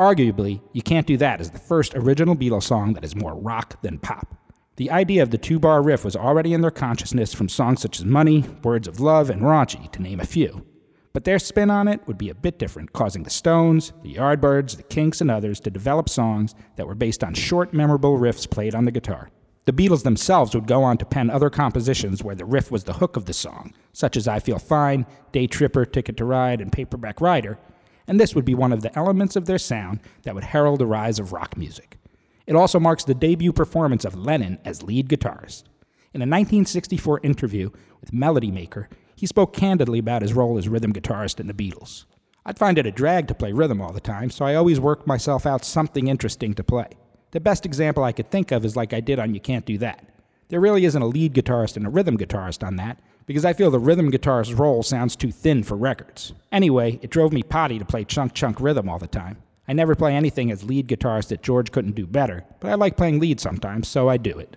Arguably, 0.00 0.62
You 0.72 0.80
Can't 0.80 1.06
Do 1.06 1.18
That 1.18 1.42
is 1.42 1.50
the 1.50 1.58
first 1.58 1.94
original 1.94 2.34
Beatles 2.34 2.62
song 2.62 2.94
that 2.94 3.04
is 3.04 3.14
more 3.14 3.34
rock 3.34 3.82
than 3.82 3.98
pop. 3.98 4.34
The 4.76 4.90
idea 4.90 5.22
of 5.22 5.28
the 5.28 5.36
two 5.36 5.58
bar 5.58 5.82
riff 5.82 6.06
was 6.06 6.16
already 6.16 6.54
in 6.54 6.62
their 6.62 6.70
consciousness 6.70 7.34
from 7.34 7.50
songs 7.50 7.82
such 7.82 7.98
as 7.98 8.06
Money, 8.06 8.46
Words 8.64 8.88
of 8.88 8.98
Love, 8.98 9.28
and 9.28 9.42
Raunchy, 9.42 9.92
to 9.92 10.00
name 10.00 10.18
a 10.18 10.24
few. 10.24 10.64
But 11.12 11.24
their 11.24 11.38
spin 11.38 11.68
on 11.70 11.86
it 11.86 12.00
would 12.06 12.16
be 12.16 12.30
a 12.30 12.34
bit 12.34 12.58
different, 12.58 12.94
causing 12.94 13.24
the 13.24 13.28
Stones, 13.28 13.92
the 14.02 14.14
Yardbirds, 14.14 14.78
the 14.78 14.84
Kinks, 14.84 15.20
and 15.20 15.30
others 15.30 15.60
to 15.60 15.70
develop 15.70 16.08
songs 16.08 16.54
that 16.76 16.86
were 16.86 16.94
based 16.94 17.22
on 17.22 17.34
short, 17.34 17.74
memorable 17.74 18.18
riffs 18.18 18.50
played 18.50 18.74
on 18.74 18.86
the 18.86 18.90
guitar. 18.90 19.28
The 19.66 19.74
Beatles 19.74 20.02
themselves 20.02 20.54
would 20.54 20.66
go 20.66 20.82
on 20.82 20.96
to 20.96 21.04
pen 21.04 21.28
other 21.28 21.50
compositions 21.50 22.24
where 22.24 22.34
the 22.34 22.46
riff 22.46 22.70
was 22.70 22.84
the 22.84 22.94
hook 22.94 23.18
of 23.18 23.26
the 23.26 23.34
song, 23.34 23.74
such 23.92 24.16
as 24.16 24.26
I 24.26 24.38
Feel 24.38 24.58
Fine, 24.58 25.04
Day 25.32 25.46
Tripper, 25.46 25.84
Ticket 25.84 26.16
to 26.16 26.24
Ride, 26.24 26.62
and 26.62 26.72
Paperback 26.72 27.20
Writer, 27.20 27.58
and 28.06 28.18
this 28.18 28.34
would 28.34 28.44
be 28.44 28.54
one 28.54 28.72
of 28.72 28.82
the 28.82 28.96
elements 28.98 29.36
of 29.36 29.46
their 29.46 29.58
sound 29.58 30.00
that 30.22 30.34
would 30.34 30.44
herald 30.44 30.80
the 30.80 30.86
rise 30.86 31.18
of 31.18 31.32
rock 31.32 31.56
music. 31.56 31.98
It 32.46 32.56
also 32.56 32.80
marks 32.80 33.04
the 33.04 33.14
debut 33.14 33.52
performance 33.52 34.04
of 34.04 34.16
Lennon 34.16 34.58
as 34.64 34.82
lead 34.82 35.08
guitarist. 35.08 35.64
In 36.12 36.20
a 36.20 36.26
1964 36.26 37.20
interview 37.22 37.70
with 38.00 38.12
Melody 38.12 38.50
Maker, 38.50 38.88
he 39.14 39.26
spoke 39.26 39.52
candidly 39.52 39.98
about 39.98 40.22
his 40.22 40.32
role 40.32 40.58
as 40.58 40.68
rhythm 40.68 40.92
guitarist 40.92 41.38
in 41.38 41.46
the 41.46 41.54
Beatles. 41.54 42.06
I'd 42.44 42.58
find 42.58 42.78
it 42.78 42.86
a 42.86 42.90
drag 42.90 43.28
to 43.28 43.34
play 43.34 43.52
rhythm 43.52 43.80
all 43.80 43.92
the 43.92 44.00
time, 44.00 44.30
so 44.30 44.44
I 44.44 44.54
always 44.54 44.80
worked 44.80 45.06
myself 45.06 45.46
out 45.46 45.64
something 45.64 46.08
interesting 46.08 46.54
to 46.54 46.64
play. 46.64 46.88
The 47.32 47.40
best 47.40 47.64
example 47.64 48.02
I 48.02 48.12
could 48.12 48.30
think 48.30 48.50
of 48.50 48.64
is 48.64 48.76
like 48.76 48.92
I 48.92 49.00
did 49.00 49.18
on 49.18 49.34
You 49.34 49.40
Can't 49.40 49.66
Do 49.66 49.78
That. 49.78 50.08
There 50.50 50.60
really 50.60 50.84
isn't 50.84 51.00
a 51.00 51.06
lead 51.06 51.32
guitarist 51.32 51.76
and 51.76 51.86
a 51.86 51.90
rhythm 51.90 52.18
guitarist 52.18 52.66
on 52.66 52.74
that, 52.74 52.98
because 53.24 53.44
I 53.44 53.52
feel 53.52 53.70
the 53.70 53.78
rhythm 53.78 54.10
guitarist's 54.10 54.52
role 54.52 54.82
sounds 54.82 55.14
too 55.14 55.30
thin 55.30 55.62
for 55.62 55.76
records. 55.76 56.32
Anyway, 56.50 56.98
it 57.02 57.10
drove 57.10 57.32
me 57.32 57.44
potty 57.44 57.78
to 57.78 57.84
play 57.84 58.02
chunk 58.02 58.34
chunk 58.34 58.60
rhythm 58.60 58.88
all 58.88 58.98
the 58.98 59.06
time. 59.06 59.36
I 59.68 59.74
never 59.74 59.94
play 59.94 60.12
anything 60.16 60.50
as 60.50 60.64
lead 60.64 60.88
guitarist 60.88 61.28
that 61.28 61.44
George 61.44 61.70
couldn't 61.70 61.94
do 61.94 62.04
better, 62.04 62.44
but 62.58 62.68
I 62.68 62.74
like 62.74 62.96
playing 62.96 63.20
lead 63.20 63.38
sometimes, 63.38 63.86
so 63.86 64.08
I 64.08 64.16
do 64.16 64.36
it. 64.40 64.56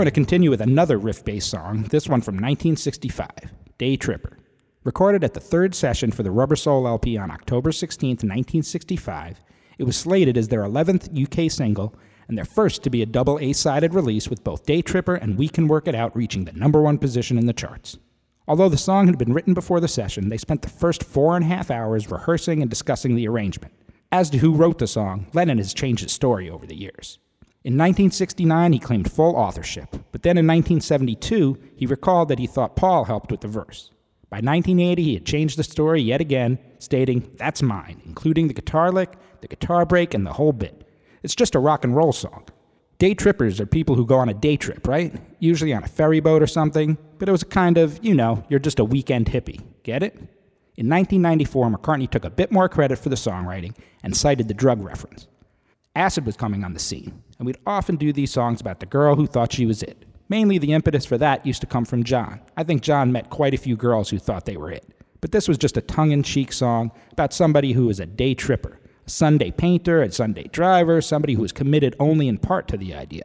We're 0.00 0.04
going 0.04 0.14
to 0.14 0.20
continue 0.22 0.48
with 0.48 0.62
another 0.62 0.96
riff 0.96 1.26
based 1.26 1.50
song, 1.50 1.82
this 1.90 2.08
one 2.08 2.22
from 2.22 2.36
1965, 2.36 3.28
Day 3.76 3.96
Tripper. 3.96 4.38
Recorded 4.82 5.22
at 5.22 5.34
the 5.34 5.40
third 5.40 5.74
session 5.74 6.10
for 6.10 6.22
the 6.22 6.30
Rubber 6.30 6.56
Soul 6.56 6.88
LP 6.88 7.18
on 7.18 7.30
October 7.30 7.70
16, 7.70 8.08
1965, 8.08 9.42
it 9.76 9.84
was 9.84 9.98
slated 9.98 10.38
as 10.38 10.48
their 10.48 10.62
11th 10.62 11.12
UK 11.22 11.50
single 11.50 11.94
and 12.28 12.38
their 12.38 12.46
first 12.46 12.82
to 12.82 12.88
be 12.88 13.02
a 13.02 13.06
double 13.06 13.38
A 13.40 13.52
sided 13.52 13.92
release 13.92 14.30
with 14.30 14.42
both 14.42 14.64
Day 14.64 14.80
Tripper 14.80 15.16
and 15.16 15.36
We 15.36 15.50
Can 15.50 15.68
Work 15.68 15.86
It 15.86 15.94
Out 15.94 16.16
reaching 16.16 16.46
the 16.46 16.52
number 16.52 16.80
one 16.80 16.96
position 16.96 17.36
in 17.36 17.44
the 17.44 17.52
charts. 17.52 17.98
Although 18.48 18.70
the 18.70 18.78
song 18.78 19.06
had 19.06 19.18
been 19.18 19.34
written 19.34 19.52
before 19.52 19.80
the 19.80 19.86
session, 19.86 20.30
they 20.30 20.38
spent 20.38 20.62
the 20.62 20.70
first 20.70 21.04
four 21.04 21.36
and 21.36 21.44
a 21.44 21.48
half 21.48 21.70
hours 21.70 22.10
rehearsing 22.10 22.62
and 22.62 22.70
discussing 22.70 23.16
the 23.16 23.28
arrangement. 23.28 23.74
As 24.10 24.30
to 24.30 24.38
who 24.38 24.54
wrote 24.54 24.78
the 24.78 24.86
song, 24.86 25.26
Lennon 25.34 25.58
has 25.58 25.74
changed 25.74 26.04
his 26.04 26.12
story 26.12 26.48
over 26.48 26.64
the 26.64 26.74
years. 26.74 27.18
In 27.62 27.74
1969, 27.74 28.72
he 28.72 28.78
claimed 28.78 29.12
full 29.12 29.36
authorship, 29.36 29.90
but 30.12 30.22
then 30.22 30.38
in 30.38 30.46
1972, 30.46 31.58
he 31.76 31.84
recalled 31.84 32.28
that 32.28 32.38
he 32.38 32.46
thought 32.46 32.74
Paul 32.74 33.04
helped 33.04 33.30
with 33.30 33.42
the 33.42 33.48
verse. 33.48 33.90
By 34.30 34.36
1980, 34.36 35.02
he 35.02 35.14
had 35.14 35.26
changed 35.26 35.58
the 35.58 35.64
story 35.64 36.00
yet 36.00 36.22
again, 36.22 36.58
stating, 36.78 37.30
That's 37.36 37.60
mine, 37.60 38.00
including 38.06 38.48
the 38.48 38.54
guitar 38.54 38.90
lick, 38.90 39.12
the 39.42 39.48
guitar 39.48 39.84
break, 39.84 40.14
and 40.14 40.24
the 40.24 40.32
whole 40.32 40.54
bit. 40.54 40.88
It's 41.22 41.34
just 41.34 41.54
a 41.54 41.58
rock 41.58 41.84
and 41.84 41.94
roll 41.94 42.14
song. 42.14 42.46
Day 42.96 43.12
trippers 43.12 43.60
are 43.60 43.66
people 43.66 43.94
who 43.94 44.06
go 44.06 44.16
on 44.16 44.30
a 44.30 44.34
day 44.34 44.56
trip, 44.56 44.86
right? 44.86 45.14
Usually 45.38 45.74
on 45.74 45.84
a 45.84 45.88
ferry 45.88 46.20
boat 46.20 46.42
or 46.42 46.46
something, 46.46 46.96
but 47.18 47.28
it 47.28 47.32
was 47.32 47.42
a 47.42 47.46
kind 47.46 47.76
of, 47.76 47.98
you 48.02 48.14
know, 48.14 48.42
you're 48.48 48.58
just 48.58 48.78
a 48.78 48.84
weekend 48.84 49.26
hippie. 49.26 49.62
Get 49.82 50.02
it? 50.02 50.14
In 50.76 50.88
1994, 50.88 51.70
McCartney 51.70 52.10
took 52.10 52.24
a 52.24 52.30
bit 52.30 52.50
more 52.50 52.70
credit 52.70 52.98
for 52.98 53.10
the 53.10 53.16
songwriting 53.16 53.76
and 54.02 54.16
cited 54.16 54.48
the 54.48 54.54
drug 54.54 54.82
reference. 54.82 55.26
Acid 55.94 56.24
was 56.24 56.36
coming 56.36 56.64
on 56.64 56.72
the 56.72 56.78
scene, 56.78 57.22
and 57.40 57.46
we'd 57.46 57.58
often 57.66 57.96
do 57.96 58.12
these 58.12 58.30
songs 58.30 58.60
about 58.60 58.80
the 58.80 58.86
girl 58.86 59.16
who 59.16 59.26
thought 59.26 59.54
she 59.54 59.64
was 59.64 59.82
it. 59.82 60.04
Mainly 60.28 60.58
the 60.58 60.74
impetus 60.74 61.06
for 61.06 61.16
that 61.16 61.46
used 61.46 61.62
to 61.62 61.66
come 61.66 61.86
from 61.86 62.04
John. 62.04 62.38
I 62.54 62.64
think 62.64 62.82
John 62.82 63.12
met 63.12 63.30
quite 63.30 63.54
a 63.54 63.58
few 63.58 63.76
girls 63.76 64.10
who 64.10 64.18
thought 64.18 64.44
they 64.44 64.58
were 64.58 64.70
it. 64.70 64.84
But 65.22 65.32
this 65.32 65.48
was 65.48 65.56
just 65.56 65.78
a 65.78 65.80
tongue 65.80 66.10
in 66.10 66.22
cheek 66.22 66.52
song 66.52 66.92
about 67.12 67.32
somebody 67.32 67.72
who 67.72 67.86
was 67.86 67.98
a 67.98 68.04
day 68.04 68.34
tripper, 68.34 68.78
a 69.06 69.10
Sunday 69.10 69.50
painter, 69.50 70.02
a 70.02 70.12
Sunday 70.12 70.48
driver, 70.52 71.00
somebody 71.00 71.32
who 71.32 71.40
was 71.40 71.50
committed 71.50 71.96
only 71.98 72.28
in 72.28 72.36
part 72.36 72.68
to 72.68 72.76
the 72.76 72.92
idea. 72.92 73.24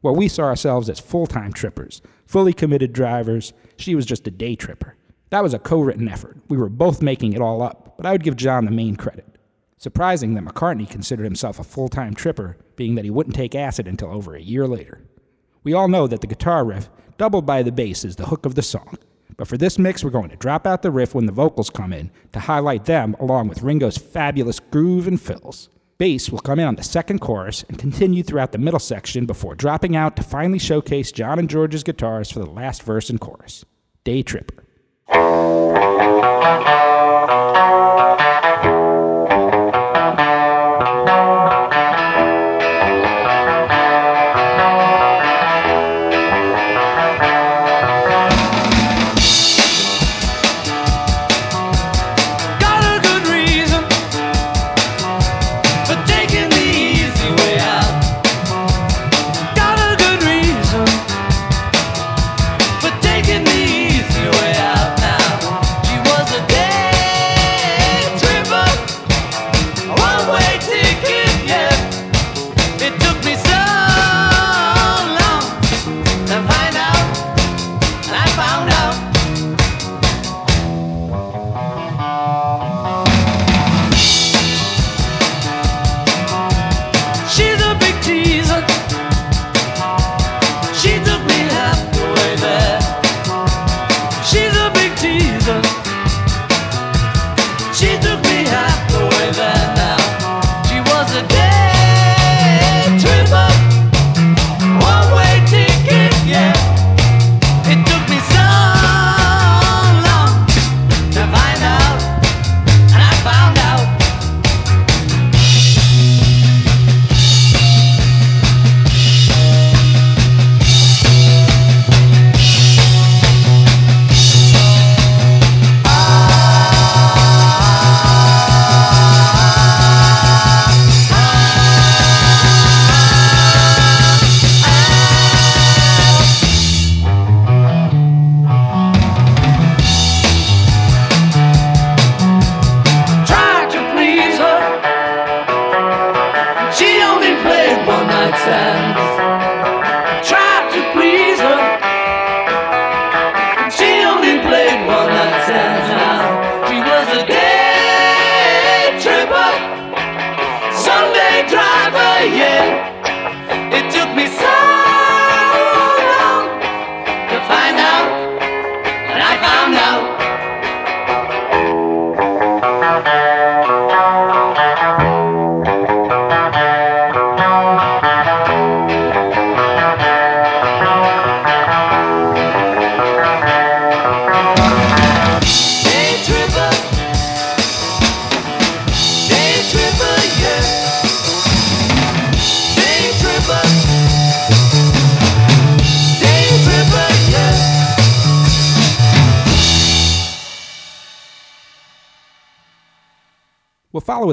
Where 0.00 0.14
we 0.14 0.28
saw 0.28 0.44
ourselves 0.44 0.88
as 0.88 1.00
full 1.00 1.26
time 1.26 1.52
trippers, 1.52 2.02
fully 2.24 2.52
committed 2.52 2.92
drivers, 2.92 3.52
she 3.78 3.96
was 3.96 4.06
just 4.06 4.28
a 4.28 4.30
day 4.30 4.54
tripper. 4.54 4.94
That 5.30 5.42
was 5.42 5.54
a 5.54 5.58
co 5.58 5.80
written 5.80 6.08
effort. 6.08 6.36
We 6.48 6.56
were 6.56 6.68
both 6.68 7.02
making 7.02 7.32
it 7.32 7.42
all 7.42 7.62
up, 7.62 7.96
but 7.96 8.06
I 8.06 8.12
would 8.12 8.22
give 8.22 8.36
John 8.36 8.64
the 8.64 8.70
main 8.70 8.94
credit. 8.94 9.35
Surprising 9.78 10.34
that 10.34 10.44
McCartney 10.44 10.88
considered 10.88 11.24
himself 11.24 11.58
a 11.58 11.64
full 11.64 11.88
time 11.88 12.14
tripper, 12.14 12.56
being 12.76 12.94
that 12.94 13.04
he 13.04 13.10
wouldn't 13.10 13.36
take 13.36 13.54
acid 13.54 13.86
until 13.86 14.10
over 14.10 14.34
a 14.34 14.40
year 14.40 14.66
later. 14.66 15.02
We 15.64 15.74
all 15.74 15.88
know 15.88 16.06
that 16.06 16.22
the 16.22 16.26
guitar 16.26 16.64
riff, 16.64 16.88
doubled 17.18 17.44
by 17.44 17.62
the 17.62 17.72
bass, 17.72 18.04
is 18.04 18.16
the 18.16 18.26
hook 18.26 18.46
of 18.46 18.54
the 18.54 18.62
song. 18.62 18.96
But 19.36 19.48
for 19.48 19.58
this 19.58 19.78
mix, 19.78 20.02
we're 20.02 20.10
going 20.10 20.30
to 20.30 20.36
drop 20.36 20.66
out 20.66 20.80
the 20.80 20.90
riff 20.90 21.14
when 21.14 21.26
the 21.26 21.32
vocals 21.32 21.68
come 21.68 21.92
in 21.92 22.10
to 22.32 22.40
highlight 22.40 22.86
them 22.86 23.14
along 23.20 23.48
with 23.48 23.62
Ringo's 23.62 23.98
fabulous 23.98 24.60
groove 24.60 25.06
and 25.06 25.20
fills. 25.20 25.68
Bass 25.98 26.30
will 26.30 26.38
come 26.38 26.58
in 26.58 26.66
on 26.66 26.76
the 26.76 26.82
second 26.82 27.20
chorus 27.20 27.62
and 27.68 27.78
continue 27.78 28.22
throughout 28.22 28.52
the 28.52 28.58
middle 28.58 28.80
section 28.80 29.26
before 29.26 29.54
dropping 29.54 29.94
out 29.94 30.16
to 30.16 30.22
finally 30.22 30.58
showcase 30.58 31.12
John 31.12 31.38
and 31.38 31.50
George's 31.50 31.82
guitars 31.82 32.30
for 32.30 32.38
the 32.38 32.50
last 32.50 32.82
verse 32.82 33.10
and 33.10 33.20
chorus. 33.20 33.64
Day 34.04 34.22
Tripper. 34.22 34.64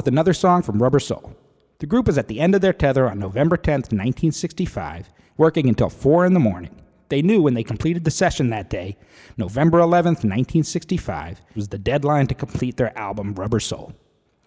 With 0.04 0.12
another 0.12 0.34
song 0.34 0.60
from 0.60 0.82
Rubber 0.82 1.00
Soul. 1.00 1.34
The 1.78 1.86
group 1.86 2.06
was 2.06 2.18
at 2.18 2.28
the 2.28 2.38
end 2.38 2.54
of 2.54 2.60
their 2.60 2.74
tether 2.74 3.08
on 3.08 3.18
November 3.18 3.56
10, 3.56 3.72
1965, 3.74 5.08
working 5.38 5.66
until 5.66 5.88
4 5.88 6.26
in 6.26 6.34
the 6.34 6.40
morning. 6.40 6.78
They 7.08 7.22
knew 7.22 7.40
when 7.40 7.54
they 7.54 7.62
completed 7.62 8.04
the 8.04 8.10
session 8.10 8.50
that 8.50 8.68
day, 8.68 8.98
November 9.38 9.78
11, 9.78 10.16
1965, 10.16 11.40
was 11.54 11.68
the 11.68 11.78
deadline 11.78 12.26
to 12.26 12.34
complete 12.34 12.76
their 12.76 12.96
album 12.98 13.34
Rubber 13.34 13.60
Soul. 13.60 13.94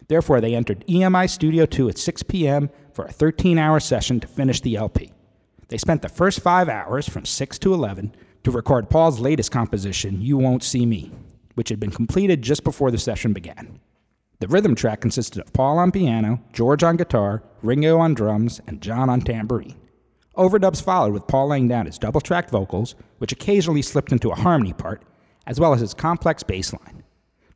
Therefore, 0.08 0.42
they 0.42 0.54
entered 0.54 0.86
EMI 0.88 1.28
Studio 1.28 1.66
2 1.66 1.90
at 1.90 1.98
6 1.98 2.22
p.m. 2.24 2.70
for 2.94 3.06
a 3.06 3.12
13 3.12 3.58
hour 3.58 3.80
session 3.80 4.20
to 4.20 4.28
finish 4.28 4.62
the 4.62 4.76
LP. 4.76 5.12
They 5.70 5.80
spent 5.80 6.04
the 6.04 6.10
first 6.10 6.42
five 6.42 6.70
hours, 6.70 7.10
from 7.10 7.26
6 7.26 7.58
to 7.60 7.74
11, 7.74 8.16
to 8.44 8.52
record 8.52 8.92
Paul's 8.92 9.20
latest 9.20 9.52
composition, 9.52 10.22
You 10.22 10.38
Won't 10.38 10.64
See 10.64 10.86
Me, 10.86 11.12
which 11.56 11.70
had 11.70 11.80
been 11.80 11.90
completed 11.90 12.44
just 12.44 12.64
before 12.64 12.92
the 12.92 13.00
session 13.00 13.34
began. 13.34 13.80
The 14.40 14.48
rhythm 14.48 14.76
track 14.76 15.02
consisted 15.02 15.42
of 15.42 15.52
Paul 15.52 15.80
on 15.80 15.92
piano, 15.92 16.40
George 16.54 16.84
on 16.84 16.96
guitar, 16.96 17.42
Ringo 17.64 17.98
on 17.98 18.14
drums, 18.14 18.62
and 18.68 18.84
John 18.84 19.10
on 19.10 19.22
tambourine. 19.22 19.76
Overdubs 20.36 20.80
followed 20.80 21.12
with 21.14 21.26
Paul 21.26 21.48
laying 21.48 21.68
down 21.68 21.88
his 21.88 21.98
double 21.98 22.22
tracked 22.22 22.52
vocals, 22.52 22.94
which 23.18 23.32
occasionally 23.32 23.82
slipped 23.82 24.12
into 24.12 24.30
a 24.30 24.36
harmony 24.36 24.74
part, 24.74 25.02
as 25.48 25.60
well 25.60 25.74
as 25.74 25.82
his 25.82 25.96
complex 25.96 26.44
bass 26.44 26.72
line. 26.72 27.02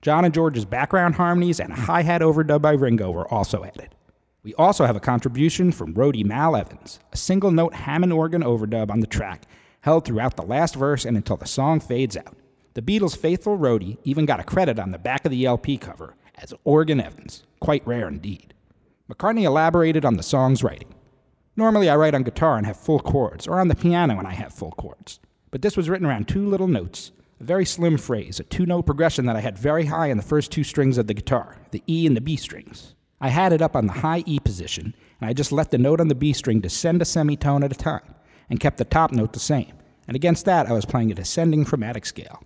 John 0.01 0.25
and 0.25 0.33
George's 0.33 0.65
background 0.65 1.13
harmonies 1.13 1.59
and 1.59 1.71
a 1.71 1.75
hi 1.75 2.01
hat 2.01 2.21
overdub 2.21 2.63
by 2.63 2.71
Ringo 2.71 3.11
were 3.11 3.31
also 3.31 3.63
added. 3.63 3.93
We 4.41 4.55
also 4.55 4.87
have 4.87 4.95
a 4.95 4.99
contribution 4.99 5.71
from 5.71 5.93
roadie 5.93 6.25
Mal 6.25 6.55
Evans, 6.55 6.99
a 7.13 7.17
single 7.17 7.51
note 7.51 7.75
Hammond 7.75 8.11
organ 8.11 8.41
overdub 8.41 8.89
on 8.89 9.01
the 9.01 9.05
track, 9.05 9.43
held 9.81 10.03
throughout 10.03 10.35
the 10.35 10.41
last 10.41 10.73
verse 10.73 11.05
and 11.05 11.15
until 11.15 11.37
the 11.37 11.45
song 11.45 11.79
fades 11.79 12.17
out. 12.17 12.35
The 12.73 12.81
Beatles' 12.81 13.15
faithful 13.15 13.59
roadie 13.59 13.99
even 14.03 14.25
got 14.25 14.39
a 14.39 14.43
credit 14.43 14.79
on 14.79 14.89
the 14.89 14.97
back 14.97 15.25
of 15.25 15.31
the 15.31 15.45
LP 15.45 15.77
cover 15.77 16.15
as 16.41 16.53
Organ 16.63 16.99
Evans, 16.99 17.43
quite 17.59 17.85
rare 17.85 18.07
indeed. 18.07 18.53
McCartney 19.09 19.43
elaborated 19.43 20.03
on 20.03 20.17
the 20.17 20.23
song's 20.23 20.63
writing. 20.63 20.93
Normally, 21.55 21.89
I 21.89 21.95
write 21.95 22.15
on 22.15 22.23
guitar 22.23 22.57
and 22.57 22.65
have 22.65 22.77
full 22.77 22.99
chords, 22.99 23.47
or 23.47 23.59
on 23.59 23.67
the 23.67 23.75
piano 23.75 24.17
and 24.17 24.27
I 24.27 24.33
have 24.33 24.53
full 24.53 24.71
chords. 24.71 25.19
But 25.51 25.61
this 25.61 25.75
was 25.75 25.89
written 25.89 26.07
around 26.07 26.27
two 26.27 26.47
little 26.47 26.67
notes, 26.67 27.11
a 27.39 27.43
very 27.43 27.65
slim 27.65 27.97
phrase, 27.97 28.39
a 28.39 28.43
two 28.43 28.65
note 28.65 28.85
progression 28.85 29.25
that 29.25 29.35
I 29.35 29.41
had 29.41 29.57
very 29.57 29.85
high 29.85 30.07
in 30.07 30.17
the 30.17 30.23
first 30.23 30.51
two 30.51 30.63
strings 30.63 30.97
of 30.97 31.07
the 31.07 31.13
guitar, 31.13 31.57
the 31.71 31.83
E 31.87 32.07
and 32.07 32.15
the 32.15 32.21
B 32.21 32.37
strings. 32.37 32.95
I 33.19 33.29
had 33.29 33.53
it 33.53 33.61
up 33.61 33.75
on 33.75 33.85
the 33.85 33.93
high 33.93 34.23
E 34.25 34.39
position, 34.39 34.95
and 35.19 35.29
I 35.29 35.33
just 35.33 35.51
let 35.51 35.71
the 35.71 35.77
note 35.77 35.99
on 35.99 36.07
the 36.07 36.15
B 36.15 36.33
string 36.33 36.61
descend 36.61 37.01
a 37.01 37.05
semitone 37.05 37.63
at 37.63 37.71
a 37.71 37.75
time, 37.75 38.15
and 38.49 38.59
kept 38.59 38.77
the 38.77 38.85
top 38.85 39.11
note 39.11 39.33
the 39.33 39.39
same. 39.39 39.73
And 40.07 40.15
against 40.15 40.45
that, 40.45 40.67
I 40.67 40.73
was 40.73 40.85
playing 40.85 41.11
a 41.11 41.15
descending 41.15 41.65
chromatic 41.65 42.05
scale. 42.05 42.43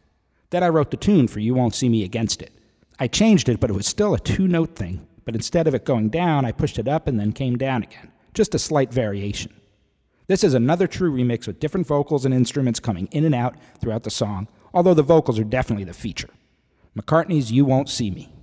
Then 0.49 0.63
I 0.63 0.69
wrote 0.69 0.91
the 0.91 0.97
tune 0.97 1.27
for 1.27 1.39
You 1.39 1.53
Won't 1.53 1.75
See 1.75 1.89
Me 1.89 2.03
against 2.03 2.41
it. 2.41 2.51
I 2.99 3.08
changed 3.08 3.49
it, 3.49 3.60
but 3.60 3.69
it 3.69 3.75
was 3.75 3.88
still 3.88 4.13
a 4.13 4.19
two 4.19 4.47
note 4.47 4.75
thing. 4.75 5.05
But 5.25 5.36
instead 5.36 5.67
of 5.67 5.73
it 5.73 5.86
going 5.86 6.10
down, 6.10 6.45
I 6.45 6.51
pushed 6.51 6.79
it 6.79 6.88
up 6.88 7.08
and 7.08 7.19
then 7.19 7.31
came 7.31 7.58
down 7.58 7.84
again. 7.84 8.12
Just 8.34 8.55
a 8.55 8.60
slight 8.60 8.93
variation. 8.93 9.53
This 10.27 10.43
is 10.43 10.53
another 10.53 10.88
true 10.88 11.12
remix 11.12 11.47
with 11.47 11.60
different 11.60 11.88
vocals 11.88 12.25
and 12.25 12.34
instruments 12.34 12.79
coming 12.79 13.08
in 13.12 13.25
and 13.25 13.36
out 13.36 13.55
throughout 13.79 14.03
the 14.03 14.10
song, 14.10 14.47
although 14.73 14.93
the 14.93 15.03
vocals 15.03 15.39
are 15.39 15.43
definitely 15.43 15.84
the 15.84 15.93
feature. 15.93 16.29
McCartney's 16.97 17.51
You 17.51 17.65
Won't 17.65 17.89
See 17.89 18.12
Me. 18.12 18.34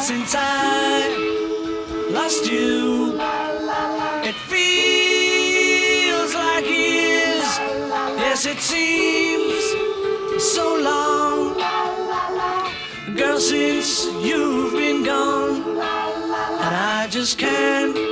And 0.00 0.06
since 0.06 0.34
I 0.34 1.08
lost 2.10 2.50
you, 2.50 3.20
it 4.24 4.34
feels 4.48 6.34
like 6.34 6.64
years. 6.64 7.44
Yes, 8.16 8.46
it 8.46 8.60
seems 8.60 9.62
so 10.42 10.80
long. 10.80 11.54
Girl, 13.14 13.38
since 13.38 14.06
you've 14.24 14.72
been 14.72 15.04
gone, 15.04 15.56
and 15.66 16.74
I 16.74 17.06
just 17.10 17.36
can't 17.36 18.09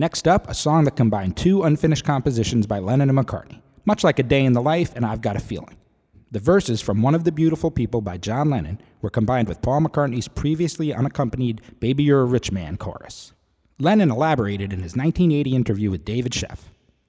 Next 0.00 0.26
up, 0.26 0.48
a 0.48 0.54
song 0.54 0.84
that 0.84 0.96
combined 0.96 1.36
two 1.36 1.62
unfinished 1.62 2.06
compositions 2.06 2.66
by 2.66 2.78
Lennon 2.78 3.10
and 3.10 3.18
McCartney, 3.18 3.60
much 3.84 4.02
like 4.02 4.18
A 4.18 4.22
Day 4.22 4.46
in 4.46 4.54
the 4.54 4.62
Life 4.62 4.96
and 4.96 5.04
I've 5.04 5.20
Got 5.20 5.36
a 5.36 5.40
Feeling. 5.40 5.76
The 6.30 6.40
verses 6.40 6.80
from 6.80 7.02
One 7.02 7.14
of 7.14 7.24
the 7.24 7.30
Beautiful 7.30 7.70
People 7.70 8.00
by 8.00 8.16
John 8.16 8.48
Lennon 8.48 8.80
were 9.02 9.10
combined 9.10 9.46
with 9.46 9.60
Paul 9.60 9.82
McCartney's 9.82 10.26
previously 10.26 10.94
unaccompanied 10.94 11.60
Baby 11.80 12.04
You're 12.04 12.22
a 12.22 12.24
Rich 12.24 12.50
Man 12.50 12.78
chorus. 12.78 13.34
Lennon 13.78 14.10
elaborated 14.10 14.72
in 14.72 14.78
his 14.78 14.96
1980 14.96 15.54
interview 15.54 15.90
with 15.90 16.06
David 16.06 16.32
Sheff. 16.32 16.60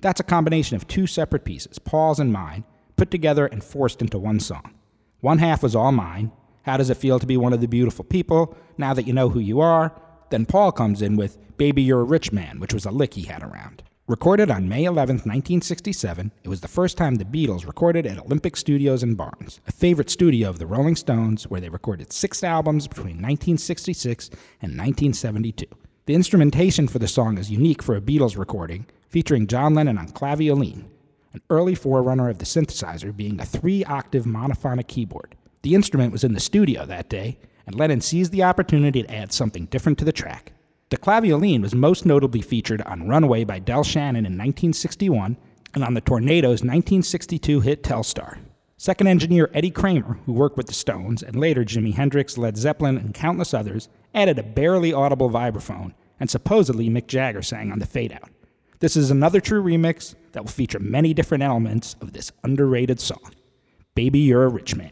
That's 0.01 0.19
a 0.19 0.25
combination 0.25 0.75
of 0.75 0.85
two 0.85 1.07
separate 1.07 1.45
pieces, 1.45 1.79
Paul's 1.79 2.19
and 2.19 2.33
mine, 2.33 2.65
put 2.97 3.09
together 3.09 3.45
and 3.45 3.63
forced 3.63 4.01
into 4.01 4.19
one 4.19 4.41
song. 4.41 4.73
One 5.21 5.37
half 5.37 5.63
was 5.63 5.77
all 5.77 5.93
mine. 5.93 6.33
How 6.63 6.75
does 6.75 6.89
it 6.89 6.97
feel 6.97 7.19
to 7.19 7.25
be 7.25 7.37
one 7.37 7.53
of 7.53 7.61
the 7.61 7.69
beautiful 7.69 8.03
people 8.03 8.57
now 8.77 8.93
that 8.93 9.07
you 9.07 9.13
know 9.13 9.29
who 9.29 9.39
you 9.39 9.61
are? 9.61 9.95
Then 10.31 10.45
Paul 10.45 10.71
comes 10.71 11.01
in 11.01 11.17
with 11.17 11.37
Baby 11.57 11.83
You're 11.83 11.99
a 11.99 12.05
Rich 12.05 12.31
Man, 12.31 12.61
which 12.61 12.73
was 12.73 12.85
a 12.85 12.91
lick 12.91 13.15
he 13.15 13.23
had 13.23 13.43
around. 13.43 13.83
Recorded 14.07 14.49
on 14.49 14.69
May 14.69 14.85
11, 14.85 15.17
1967, 15.17 16.31
it 16.43 16.47
was 16.47 16.61
the 16.61 16.69
first 16.69 16.97
time 16.97 17.15
the 17.15 17.25
Beatles 17.25 17.67
recorded 17.67 18.07
at 18.07 18.17
Olympic 18.17 18.55
Studios 18.55 19.03
in 19.03 19.15
Barnes, 19.15 19.59
a 19.67 19.73
favorite 19.73 20.09
studio 20.09 20.49
of 20.49 20.57
the 20.57 20.65
Rolling 20.65 20.95
Stones, 20.95 21.49
where 21.49 21.59
they 21.59 21.67
recorded 21.67 22.13
six 22.13 22.45
albums 22.45 22.87
between 22.87 23.17
1966 23.17 24.29
and 24.61 24.71
1972. 24.71 25.65
The 26.05 26.15
instrumentation 26.15 26.87
for 26.87 26.99
the 26.99 27.09
song 27.09 27.37
is 27.37 27.51
unique 27.51 27.83
for 27.83 27.97
a 27.97 28.01
Beatles 28.01 28.37
recording, 28.37 28.85
featuring 29.09 29.47
John 29.47 29.73
Lennon 29.73 29.97
on 29.97 30.07
clavioline, 30.11 30.85
an 31.33 31.41
early 31.49 31.75
forerunner 31.75 32.29
of 32.29 32.37
the 32.37 32.45
synthesizer 32.45 33.15
being 33.15 33.41
a 33.41 33.45
three 33.45 33.83
octave 33.83 34.23
monophonic 34.23 34.87
keyboard. 34.87 35.35
The 35.63 35.75
instrument 35.75 36.13
was 36.13 36.23
in 36.23 36.33
the 36.33 36.39
studio 36.39 36.85
that 36.85 37.09
day, 37.09 37.37
and 37.71 37.79
Lennon 37.79 38.01
seized 38.01 38.33
the 38.33 38.43
opportunity 38.43 39.01
to 39.01 39.15
add 39.15 39.31
something 39.31 39.65
different 39.67 39.97
to 39.99 40.03
the 40.03 40.11
track. 40.11 40.51
The 40.89 40.97
clavioline 40.97 41.61
was 41.61 41.73
most 41.73 42.05
notably 42.05 42.41
featured 42.41 42.81
on 42.81 43.07
Runaway 43.07 43.45
by 43.45 43.59
Del 43.59 43.85
Shannon 43.85 44.25
in 44.25 44.33
1961 44.33 45.37
and 45.73 45.83
on 45.85 45.93
the 45.93 46.01
Tornados' 46.01 46.65
1962 46.65 47.61
hit 47.61 47.81
Telstar. 47.81 48.39
Second 48.75 49.07
engineer 49.07 49.49
Eddie 49.53 49.71
Kramer, 49.71 50.19
who 50.25 50.33
worked 50.33 50.57
with 50.57 50.67
the 50.67 50.73
Stones 50.73 51.23
and 51.23 51.37
later 51.37 51.63
Jimi 51.63 51.93
Hendrix, 51.93 52.37
Led 52.37 52.57
Zeppelin, 52.57 52.97
and 52.97 53.13
countless 53.13 53.53
others, 53.53 53.87
added 54.13 54.37
a 54.37 54.43
barely 54.43 54.91
audible 54.91 55.29
vibraphone, 55.29 55.93
and 56.19 56.29
supposedly 56.29 56.89
Mick 56.89 57.07
Jagger 57.07 57.41
sang 57.41 57.71
on 57.71 57.79
the 57.79 57.85
fade 57.85 58.11
out. 58.11 58.31
This 58.79 58.97
is 58.97 59.11
another 59.11 59.39
true 59.39 59.63
remix 59.63 60.15
that 60.33 60.43
will 60.43 60.51
feature 60.51 60.79
many 60.79 61.13
different 61.13 61.43
elements 61.43 61.95
of 62.01 62.11
this 62.11 62.33
underrated 62.43 62.99
song. 62.99 63.31
Baby, 63.95 64.19
You're 64.19 64.43
a 64.43 64.49
Rich 64.49 64.75
Man. 64.75 64.91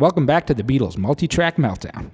Welcome 0.00 0.24
back 0.24 0.46
to 0.46 0.54
the 0.54 0.62
Beatles 0.62 0.96
multi 0.96 1.28
track 1.28 1.56
meltdown. 1.56 2.12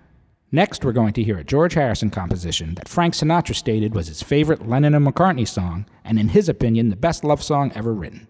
Next, 0.51 0.85
we're 0.85 0.91
going 0.91 1.13
to 1.13 1.23
hear 1.23 1.39
a 1.39 1.45
George 1.45 1.75
Harrison 1.75 2.11
composition 2.11 2.75
that 2.75 2.89
Frank 2.89 3.15
Sinatra 3.15 3.55
stated 3.55 3.95
was 3.95 4.09
his 4.09 4.25
favorite 4.25 4.69
Lennon 4.69 4.97
and 4.97 5.07
McCartney 5.07 5.47
song, 5.47 5.87
and 6.05 6.19
in 6.19 6.31
his 6.31 6.49
opinion, 6.49 6.89
the 6.89 6.97
best 6.97 7.23
love 7.23 7.41
song 7.41 7.71
ever 7.77 7.95
written. 7.95 8.27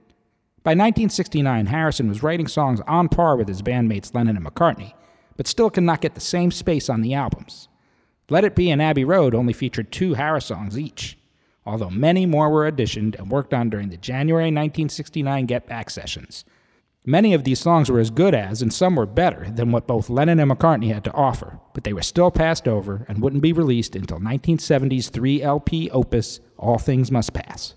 By 0.63 0.73
1969, 0.73 1.65
Harrison 1.65 2.07
was 2.07 2.23
writing 2.23 2.49
songs 2.49 2.83
on 2.87 3.09
par 3.09 3.35
with 3.35 3.49
his 3.49 3.63
bandmates 3.63 4.15
Lennon 4.15 4.37
and 4.37 4.45
McCartney, 4.45 4.93
but 5.39 5.47
still 5.47 5.71
could 5.71 5.85
not 5.85 6.03
get 6.03 6.15
the 6.15 6.21
same 6.21 6.51
space 6.51 6.91
on 6.91 7.01
the 7.01 7.15
albums. 7.15 7.69
Let 8.29 8.45
It 8.45 8.57
Be 8.57 8.69
and 8.71 8.83
Abbey 8.83 9.05
Road 9.05 9.35
only 9.35 9.55
featured 9.55 9.91
two 9.91 10.13
Harris 10.13 10.45
songs 10.45 10.79
each, 10.79 11.17
although 11.65 11.89
many 11.89 12.27
more 12.27 12.51
were 12.51 12.71
auditioned 12.71 13.19
and 13.19 13.31
worked 13.31 13.55
on 13.55 13.71
during 13.71 13.89
the 13.89 13.97
January 13.97 14.49
1969 14.49 15.47
Get 15.47 15.67
Back 15.67 15.89
sessions. 15.89 16.45
Many 17.09 17.35
of 17.35 17.45
these 17.45 17.61
songs 17.61 17.89
were 17.89 18.01
as 18.01 18.11
good 18.11 18.35
as, 18.35 18.63
and 18.63 18.75
some 18.75 18.97
were 18.97 19.07
better, 19.07 19.47
than 19.49 19.71
what 19.71 19.87
both 19.87 20.11
Lennon 20.11 20.41
and 20.41 20.51
McCartney 20.51 20.93
had 20.93 21.05
to 21.05 21.13
offer, 21.13 21.61
but 21.73 21.85
they 21.85 21.93
were 21.93 22.03
still 22.03 22.33
passed 22.33 22.67
over 22.67 23.07
and 23.09 23.23
wouldn't 23.23 23.45
be 23.45 23.53
released 23.53 23.95
until 23.95 24.19
1970's 24.19 25.09
3 25.11 25.41
LP 25.41 25.89
opus, 25.91 26.41
All 26.59 26.79
Things 26.79 27.13
Must 27.13 27.33
Pass. 27.33 27.75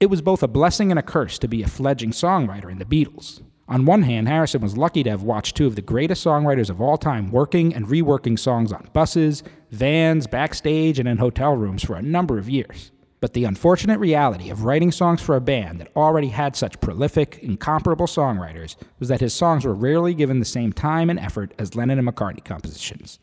It 0.00 0.06
was 0.06 0.22
both 0.22 0.42
a 0.42 0.48
blessing 0.48 0.90
and 0.90 0.98
a 0.98 1.02
curse 1.02 1.38
to 1.40 1.46
be 1.46 1.62
a 1.62 1.68
fledgling 1.68 2.12
songwriter 2.12 2.70
in 2.70 2.78
the 2.78 2.86
Beatles. 2.86 3.42
On 3.68 3.84
one 3.84 4.04
hand, 4.04 4.28
Harrison 4.28 4.62
was 4.62 4.78
lucky 4.78 5.02
to 5.02 5.10
have 5.10 5.22
watched 5.22 5.58
two 5.58 5.66
of 5.66 5.76
the 5.76 5.82
greatest 5.82 6.24
songwriters 6.24 6.70
of 6.70 6.80
all 6.80 6.96
time 6.96 7.30
working 7.30 7.74
and 7.74 7.86
reworking 7.86 8.38
songs 8.38 8.72
on 8.72 8.88
buses, 8.94 9.42
vans, 9.70 10.26
backstage, 10.26 10.98
and 10.98 11.06
in 11.06 11.18
hotel 11.18 11.54
rooms 11.54 11.84
for 11.84 11.96
a 11.96 12.02
number 12.02 12.38
of 12.38 12.48
years. 12.48 12.92
But 13.20 13.34
the 13.34 13.44
unfortunate 13.44 13.98
reality 13.98 14.48
of 14.48 14.64
writing 14.64 14.90
songs 14.90 15.20
for 15.20 15.36
a 15.36 15.42
band 15.42 15.78
that 15.80 15.92
already 15.94 16.28
had 16.28 16.56
such 16.56 16.80
prolific, 16.80 17.38
incomparable 17.42 18.06
songwriters 18.06 18.76
was 18.98 19.08
that 19.10 19.20
his 19.20 19.34
songs 19.34 19.66
were 19.66 19.74
rarely 19.74 20.14
given 20.14 20.38
the 20.38 20.46
same 20.46 20.72
time 20.72 21.10
and 21.10 21.20
effort 21.20 21.52
as 21.58 21.74
Lennon 21.74 21.98
and 21.98 22.08
McCartney 22.08 22.42
compositions. 22.42 23.18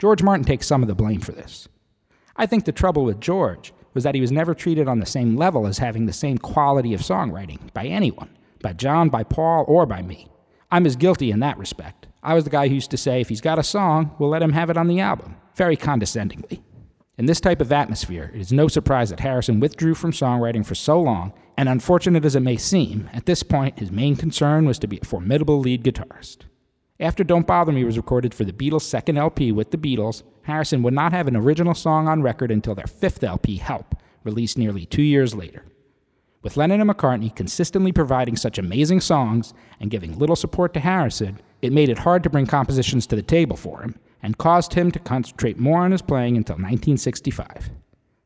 George 0.00 0.22
Martin 0.22 0.44
takes 0.44 0.66
some 0.66 0.82
of 0.82 0.88
the 0.88 0.96
blame 0.96 1.20
for 1.20 1.32
this. 1.32 1.68
I 2.36 2.46
think 2.46 2.64
the 2.64 2.72
trouble 2.72 3.04
with 3.04 3.20
George 3.20 3.72
was 3.94 4.04
that 4.04 4.14
he 4.14 4.20
was 4.20 4.32
never 4.32 4.52
treated 4.52 4.88
on 4.88 4.98
the 4.98 5.06
same 5.06 5.36
level 5.36 5.66
as 5.66 5.78
having 5.78 6.06
the 6.06 6.12
same 6.12 6.38
quality 6.38 6.92
of 6.92 7.00
songwriting 7.00 7.72
by 7.72 7.86
anyone, 7.86 8.28
by 8.62 8.72
John, 8.72 9.08
by 9.08 9.22
Paul, 9.22 9.64
or 9.68 9.86
by 9.86 10.02
me. 10.02 10.26
I'm 10.70 10.84
as 10.86 10.96
guilty 10.96 11.30
in 11.30 11.40
that 11.40 11.56
respect. 11.56 12.08
I 12.22 12.34
was 12.34 12.44
the 12.44 12.50
guy 12.50 12.66
who 12.68 12.74
used 12.74 12.90
to 12.90 12.96
say, 12.96 13.20
if 13.20 13.28
he's 13.28 13.40
got 13.40 13.60
a 13.60 13.62
song, 13.62 14.14
we'll 14.18 14.28
let 14.28 14.42
him 14.42 14.52
have 14.52 14.68
it 14.68 14.76
on 14.76 14.88
the 14.88 15.00
album, 15.00 15.36
very 15.54 15.76
condescendingly. 15.76 16.62
In 17.18 17.24
this 17.24 17.40
type 17.40 17.62
of 17.62 17.72
atmosphere, 17.72 18.30
it 18.34 18.40
is 18.42 18.52
no 18.52 18.68
surprise 18.68 19.08
that 19.08 19.20
Harrison 19.20 19.58
withdrew 19.58 19.94
from 19.94 20.12
songwriting 20.12 20.66
for 20.66 20.74
so 20.74 21.00
long, 21.00 21.32
and 21.56 21.66
unfortunate 21.66 22.26
as 22.26 22.36
it 22.36 22.40
may 22.40 22.58
seem, 22.58 23.08
at 23.14 23.24
this 23.24 23.42
point 23.42 23.78
his 23.78 23.90
main 23.90 24.16
concern 24.16 24.66
was 24.66 24.78
to 24.80 24.86
be 24.86 24.98
a 25.00 25.04
formidable 25.06 25.58
lead 25.58 25.82
guitarist. 25.82 26.40
After 27.00 27.24
Don't 27.24 27.46
Bother 27.46 27.72
Me 27.72 27.84
was 27.84 27.96
recorded 27.96 28.34
for 28.34 28.44
the 28.44 28.52
Beatles' 28.52 28.82
second 28.82 29.16
LP 29.16 29.50
with 29.50 29.70
the 29.70 29.78
Beatles, 29.78 30.24
Harrison 30.42 30.82
would 30.82 30.92
not 30.92 31.12
have 31.12 31.26
an 31.26 31.36
original 31.36 31.74
song 31.74 32.06
on 32.06 32.20
record 32.20 32.50
until 32.50 32.74
their 32.74 32.86
fifth 32.86 33.24
LP, 33.24 33.56
Help, 33.56 33.94
released 34.22 34.58
nearly 34.58 34.84
two 34.84 35.02
years 35.02 35.34
later. 35.34 35.64
With 36.42 36.58
Lennon 36.58 36.82
and 36.82 36.90
McCartney 36.90 37.34
consistently 37.34 37.92
providing 37.92 38.36
such 38.36 38.58
amazing 38.58 39.00
songs 39.00 39.54
and 39.80 39.90
giving 39.90 40.18
little 40.18 40.36
support 40.36 40.74
to 40.74 40.80
Harrison, 40.80 41.40
it 41.62 41.72
made 41.72 41.88
it 41.88 41.98
hard 41.98 42.22
to 42.24 42.30
bring 42.30 42.46
compositions 42.46 43.06
to 43.06 43.16
the 43.16 43.22
table 43.22 43.56
for 43.56 43.80
him 43.80 43.98
and 44.26 44.36
caused 44.38 44.74
him 44.74 44.90
to 44.90 44.98
concentrate 44.98 45.56
more 45.56 45.82
on 45.82 45.92
his 45.92 46.02
playing 46.02 46.36
until 46.36 46.56
1965. 46.56 47.70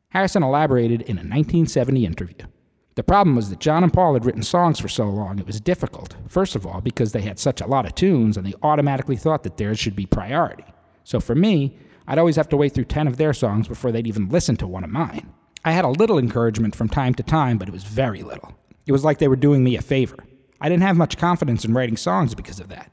Harrison 0.08 0.42
elaborated 0.42 1.02
in 1.02 1.18
a 1.18 1.20
1970 1.20 2.06
interview. 2.06 2.46
The 2.94 3.02
problem 3.02 3.36
was 3.36 3.50
that 3.50 3.60
John 3.60 3.84
and 3.84 3.92
Paul 3.92 4.14
had 4.14 4.24
written 4.24 4.42
songs 4.42 4.80
for 4.80 4.88
so 4.88 5.04
long 5.04 5.38
it 5.38 5.46
was 5.46 5.60
difficult, 5.60 6.16
first 6.26 6.56
of 6.56 6.66
all, 6.66 6.80
because 6.80 7.12
they 7.12 7.20
had 7.20 7.38
such 7.38 7.60
a 7.60 7.66
lot 7.66 7.84
of 7.84 7.94
tunes 7.94 8.38
and 8.38 8.46
they 8.46 8.54
automatically 8.62 9.14
thought 9.14 9.42
that 9.42 9.58
theirs 9.58 9.78
should 9.78 9.94
be 9.94 10.06
priority. 10.06 10.64
So 11.04 11.20
for 11.20 11.34
me, 11.34 11.76
I'd 12.08 12.18
always 12.18 12.36
have 12.36 12.48
to 12.48 12.56
wait 12.56 12.72
through 12.72 12.84
10 12.84 13.06
of 13.06 13.18
their 13.18 13.34
songs 13.34 13.68
before 13.68 13.92
they'd 13.92 14.06
even 14.06 14.30
listen 14.30 14.56
to 14.56 14.66
one 14.66 14.84
of 14.84 14.90
mine. 14.90 15.30
I 15.66 15.72
had 15.72 15.84
a 15.84 15.88
little 15.88 16.18
encouragement 16.18 16.74
from 16.74 16.88
time 16.88 17.12
to 17.16 17.22
time, 17.22 17.58
but 17.58 17.68
it 17.68 17.72
was 17.72 17.84
very 17.84 18.22
little. 18.22 18.54
It 18.86 18.92
was 18.92 19.04
like 19.04 19.18
they 19.18 19.28
were 19.28 19.36
doing 19.36 19.62
me 19.62 19.76
a 19.76 19.82
favor. 19.82 20.16
I 20.62 20.70
didn't 20.70 20.82
have 20.82 20.96
much 20.96 21.18
confidence 21.18 21.66
in 21.66 21.74
writing 21.74 21.98
songs 21.98 22.34
because 22.34 22.58
of 22.58 22.68
that, 22.70 22.90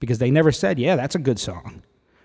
because 0.00 0.20
they 0.20 0.30
never 0.30 0.52
said, 0.52 0.78
yeah, 0.78 0.96
that's 0.96 1.14
a 1.14 1.18
good 1.18 1.38
song. 1.38 1.82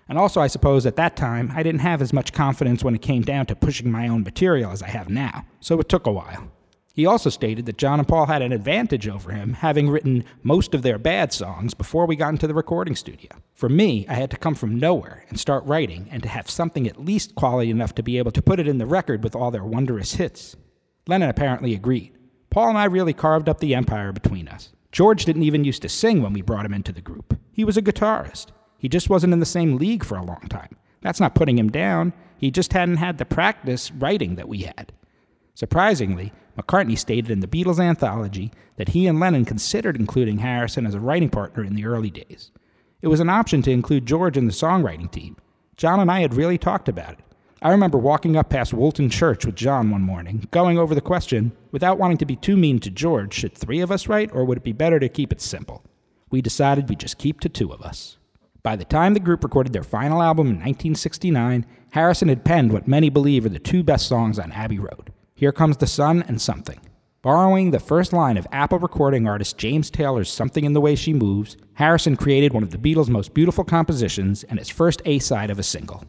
And 0.08 0.18
also, 0.18 0.40
I 0.40 0.46
suppose 0.46 0.84
at 0.84 0.96
that 0.96 1.16
time, 1.16 1.52
I 1.54 1.62
didn't 1.62 1.80
have 1.80 2.02
as 2.02 2.12
much 2.12 2.32
confidence 2.32 2.84
when 2.84 2.94
it 2.94 3.02
came 3.02 3.22
down 3.22 3.46
to 3.46 3.56
pushing 3.56 3.90
my 3.90 4.08
own 4.08 4.22
material 4.22 4.70
as 4.70 4.82
I 4.82 4.88
have 4.88 5.08
now, 5.08 5.46
so 5.60 5.78
it 5.80 5.88
took 5.88 6.06
a 6.06 6.12
while. 6.12 6.50
He 6.94 7.06
also 7.06 7.30
stated 7.30 7.64
that 7.64 7.78
John 7.78 7.98
and 7.98 8.06
Paul 8.06 8.26
had 8.26 8.42
an 8.42 8.52
advantage 8.52 9.08
over 9.08 9.32
him, 9.32 9.54
having 9.54 9.88
written 9.88 10.24
most 10.42 10.74
of 10.74 10.82
their 10.82 10.98
bad 10.98 11.32
songs 11.32 11.72
before 11.72 12.04
we 12.04 12.16
got 12.16 12.28
into 12.28 12.46
the 12.46 12.52
recording 12.52 12.94
studio. 12.94 13.30
For 13.54 13.70
me, 13.70 14.06
I 14.08 14.14
had 14.14 14.30
to 14.32 14.36
come 14.36 14.54
from 14.54 14.78
nowhere 14.78 15.24
and 15.30 15.40
start 15.40 15.64
writing, 15.64 16.08
and 16.10 16.22
to 16.22 16.28
have 16.28 16.50
something 16.50 16.86
at 16.86 17.02
least 17.02 17.34
quality 17.34 17.70
enough 17.70 17.94
to 17.94 18.02
be 18.02 18.18
able 18.18 18.32
to 18.32 18.42
put 18.42 18.60
it 18.60 18.68
in 18.68 18.76
the 18.76 18.84
record 18.84 19.24
with 19.24 19.34
all 19.34 19.50
their 19.50 19.64
wondrous 19.64 20.14
hits. 20.14 20.54
Lennon 21.06 21.30
apparently 21.30 21.74
agreed. 21.74 22.12
Paul 22.50 22.68
and 22.68 22.78
I 22.78 22.84
really 22.84 23.14
carved 23.14 23.48
up 23.48 23.60
the 23.60 23.74
empire 23.74 24.12
between 24.12 24.46
us. 24.46 24.70
George 24.92 25.24
didn't 25.24 25.44
even 25.44 25.64
used 25.64 25.80
to 25.82 25.88
sing 25.88 26.22
when 26.22 26.34
we 26.34 26.42
brought 26.42 26.66
him 26.66 26.74
into 26.74 26.92
the 26.92 27.00
group. 27.00 27.38
He 27.50 27.64
was 27.64 27.78
a 27.78 27.82
guitarist. 27.82 28.48
He 28.82 28.88
just 28.88 29.08
wasn't 29.08 29.32
in 29.32 29.38
the 29.38 29.46
same 29.46 29.76
league 29.76 30.04
for 30.04 30.18
a 30.18 30.24
long 30.24 30.44
time. 30.50 30.76
That's 31.02 31.20
not 31.20 31.36
putting 31.36 31.56
him 31.56 31.70
down. 31.70 32.12
He 32.36 32.50
just 32.50 32.72
hadn't 32.72 32.96
had 32.96 33.16
the 33.16 33.24
practice 33.24 33.92
writing 33.92 34.34
that 34.34 34.48
we 34.48 34.62
had. 34.62 34.92
Surprisingly, 35.54 36.32
McCartney 36.58 36.98
stated 36.98 37.30
in 37.30 37.38
the 37.38 37.46
Beatles 37.46 37.78
anthology 37.78 38.50
that 38.78 38.88
he 38.88 39.06
and 39.06 39.20
Lennon 39.20 39.44
considered 39.44 39.94
including 39.94 40.38
Harrison 40.38 40.84
as 40.84 40.94
a 40.94 41.00
writing 41.00 41.30
partner 41.30 41.62
in 41.62 41.76
the 41.76 41.86
early 41.86 42.10
days. 42.10 42.50
It 43.02 43.06
was 43.06 43.20
an 43.20 43.28
option 43.28 43.62
to 43.62 43.70
include 43.70 44.04
George 44.04 44.36
in 44.36 44.46
the 44.46 44.52
songwriting 44.52 45.12
team. 45.12 45.36
John 45.76 46.00
and 46.00 46.10
I 46.10 46.18
had 46.18 46.34
really 46.34 46.58
talked 46.58 46.88
about 46.88 47.12
it. 47.12 47.24
I 47.62 47.70
remember 47.70 47.98
walking 47.98 48.36
up 48.36 48.50
past 48.50 48.74
Woolton 48.74 49.12
Church 49.12 49.46
with 49.46 49.54
John 49.54 49.92
one 49.92 50.02
morning, 50.02 50.48
going 50.50 50.76
over 50.76 50.96
the 50.96 51.00
question, 51.00 51.52
without 51.70 51.98
wanting 51.98 52.18
to 52.18 52.26
be 52.26 52.34
too 52.34 52.56
mean 52.56 52.80
to 52.80 52.90
George, 52.90 53.32
should 53.32 53.54
three 53.56 53.78
of 53.78 53.92
us 53.92 54.08
write, 54.08 54.34
or 54.34 54.44
would 54.44 54.58
it 54.58 54.64
be 54.64 54.72
better 54.72 54.98
to 54.98 55.08
keep 55.08 55.30
it 55.30 55.40
simple? 55.40 55.84
We 56.32 56.42
decided 56.42 56.88
we'd 56.88 56.98
just 56.98 57.18
keep 57.18 57.38
to 57.40 57.48
two 57.48 57.72
of 57.72 57.80
us. 57.80 58.18
By 58.64 58.76
the 58.76 58.84
time 58.84 59.12
the 59.12 59.20
group 59.20 59.42
recorded 59.42 59.72
their 59.72 59.82
final 59.82 60.22
album 60.22 60.46
in 60.46 60.54
1969, 60.54 61.66
Harrison 61.90 62.28
had 62.28 62.44
penned 62.44 62.72
what 62.72 62.86
many 62.86 63.10
believe 63.10 63.44
are 63.44 63.48
the 63.48 63.58
two 63.58 63.82
best 63.82 64.06
songs 64.06 64.38
on 64.38 64.52
Abbey 64.52 64.78
Road 64.78 65.12
Here 65.34 65.50
Comes 65.50 65.78
the 65.78 65.88
Sun 65.88 66.22
and 66.28 66.40
Something. 66.40 66.78
Borrowing 67.22 67.72
the 67.72 67.80
first 67.80 68.12
line 68.12 68.36
of 68.36 68.46
Apple 68.52 68.78
recording 68.78 69.26
artist 69.26 69.58
James 69.58 69.90
Taylor's 69.90 70.30
Something 70.30 70.64
in 70.64 70.74
the 70.74 70.80
Way 70.80 70.94
She 70.94 71.12
Moves, 71.12 71.56
Harrison 71.74 72.16
created 72.16 72.52
one 72.52 72.62
of 72.62 72.70
the 72.70 72.78
Beatles' 72.78 73.08
most 73.08 73.34
beautiful 73.34 73.64
compositions 73.64 74.44
and 74.44 74.60
its 74.60 74.70
first 74.70 75.02
A 75.06 75.18
side 75.18 75.50
of 75.50 75.58
a 75.58 75.64
single. 75.64 76.04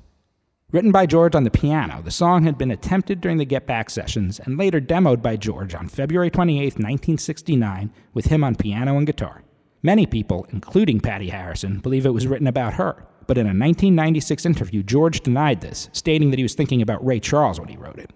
Written 0.71 0.91
by 0.91 1.07
George 1.07 1.33
on 1.33 1.45
the 1.45 1.51
piano, 1.51 2.03
the 2.03 2.11
song 2.11 2.43
had 2.43 2.59
been 2.59 2.71
attempted 2.71 3.19
during 3.19 3.37
the 3.37 3.45
Get 3.45 3.65
Back 3.65 3.89
sessions 3.89 4.39
and 4.39 4.59
later 4.59 4.79
demoed 4.79 5.23
by 5.23 5.37
George 5.37 5.73
on 5.73 5.87
February 5.87 6.29
28, 6.29 6.73
1969, 6.73 7.91
with 8.13 8.25
him 8.25 8.43
on 8.43 8.53
piano 8.53 8.95
and 8.95 9.07
guitar. 9.07 9.41
Many 9.85 10.05
people, 10.05 10.47
including 10.49 11.01
Pattie 11.01 11.29
Harrison, 11.29 11.79
believe 11.79 12.05
it 12.05 12.13
was 12.13 12.25
written 12.25 12.47
about 12.47 12.75
her, 12.75 13.05
but 13.27 13.37
in 13.37 13.45
a 13.45 13.49
1996 13.49 14.45
interview, 14.45 14.81
George 14.81 15.19
denied 15.19 15.59
this, 15.59 15.89
stating 15.91 16.29
that 16.29 16.39
he 16.39 16.43
was 16.43 16.55
thinking 16.55 16.81
about 16.81 17.05
Ray 17.05 17.19
Charles 17.19 17.59
when 17.59 17.67
he 17.67 17.75
wrote 17.75 17.99
it. 17.99 18.13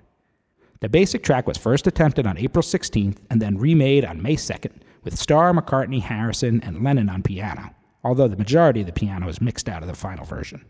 The 0.80 0.88
basic 0.88 1.24
track 1.24 1.46
was 1.46 1.58
first 1.58 1.86
attempted 1.86 2.26
on 2.26 2.38
April 2.38 2.64
16th 2.64 3.18
and 3.30 3.42
then 3.42 3.58
remade 3.58 4.06
on 4.06 4.22
May 4.22 4.38
2nd, 4.38 4.80
with 5.04 5.20
Starr, 5.20 5.52
McCartney, 5.52 6.02
Harrison, 6.02 6.62
and 6.64 6.82
Lennon 6.82 7.10
on 7.10 7.22
piano, 7.22 7.76
although 8.02 8.30
the 8.30 8.38
majority 8.38 8.80
of 8.80 8.88
the 8.88 8.94
piano 8.94 9.28
is 9.28 9.42
mixed 9.42 9.68
out 9.68 9.82
of 9.82 9.90
the 9.90 9.94
final 9.94 10.24
version. 10.24 10.64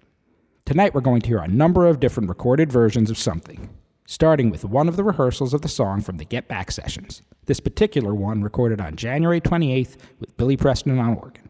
Tonight 0.66 0.96
we're 0.96 1.02
going 1.02 1.22
to 1.22 1.28
hear 1.28 1.38
a 1.38 1.48
number 1.48 1.86
of 1.86 2.00
different 2.00 2.28
recorded 2.28 2.72
versions 2.72 3.12
of 3.12 3.20
something, 3.20 3.70
starting 4.08 4.50
with 4.50 4.64
one 4.64 4.88
of 4.88 4.96
the 4.96 5.04
rehearsals 5.04 5.54
of 5.54 5.62
the 5.62 5.68
song 5.68 6.00
from 6.02 6.16
the 6.16 6.24
Get 6.24 6.48
Back 6.48 6.72
sessions. 6.72 7.22
This 7.46 7.60
particular 7.60 8.16
one 8.16 8.42
recorded 8.42 8.80
on 8.80 8.96
January 8.96 9.42
28th 9.42 9.98
with 10.22 10.36
Billy 10.38 10.56
Preston 10.56 10.98
on 10.98 11.18
organ. 11.18 11.50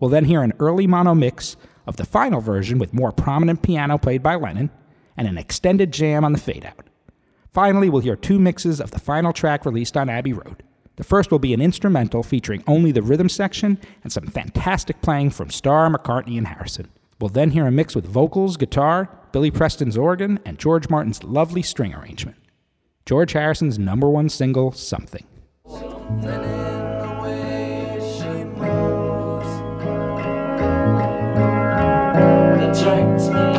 We'll 0.00 0.08
then 0.08 0.24
hear 0.24 0.42
an 0.42 0.54
early 0.58 0.86
mono 0.86 1.14
mix 1.14 1.54
of 1.86 1.98
the 1.98 2.06
final 2.06 2.40
version 2.40 2.78
with 2.78 2.94
more 2.94 3.12
prominent 3.12 3.62
piano 3.62 3.98
played 3.98 4.22
by 4.22 4.36
Lennon 4.36 4.70
and 5.18 5.28
an 5.28 5.36
extended 5.36 5.92
jam 5.92 6.24
on 6.24 6.32
the 6.32 6.38
fade 6.38 6.64
out. 6.64 6.86
Finally, 7.52 7.90
we'll 7.90 8.00
hear 8.00 8.16
two 8.16 8.38
mixes 8.38 8.80
of 8.80 8.90
the 8.92 8.98
final 8.98 9.34
track 9.34 9.66
released 9.66 9.94
on 9.94 10.08
Abbey 10.08 10.32
Road. 10.32 10.62
The 10.96 11.04
first 11.04 11.30
will 11.30 11.38
be 11.38 11.52
an 11.52 11.60
instrumental 11.60 12.22
featuring 12.22 12.64
only 12.66 12.90
the 12.90 13.02
rhythm 13.02 13.28
section 13.28 13.78
and 14.02 14.10
some 14.10 14.26
fantastic 14.26 15.02
playing 15.02 15.30
from 15.30 15.50
Starr, 15.50 15.90
McCartney, 15.90 16.38
and 16.38 16.48
Harrison. 16.48 16.88
We'll 17.20 17.28
then 17.28 17.50
hear 17.50 17.66
a 17.66 17.70
mix 17.70 17.94
with 17.94 18.06
vocals, 18.06 18.56
guitar, 18.56 19.10
Billy 19.32 19.50
Preston's 19.50 19.96
organ, 19.96 20.38
and 20.44 20.58
George 20.58 20.88
Martin's 20.88 21.24
lovely 21.24 21.62
string 21.62 21.94
arrangement. 21.94 22.36
George 23.06 23.32
Harrison's 23.32 23.78
number 23.78 24.08
one 24.08 24.28
single, 24.28 24.72
Something. 24.72 25.26
Something 32.74 33.51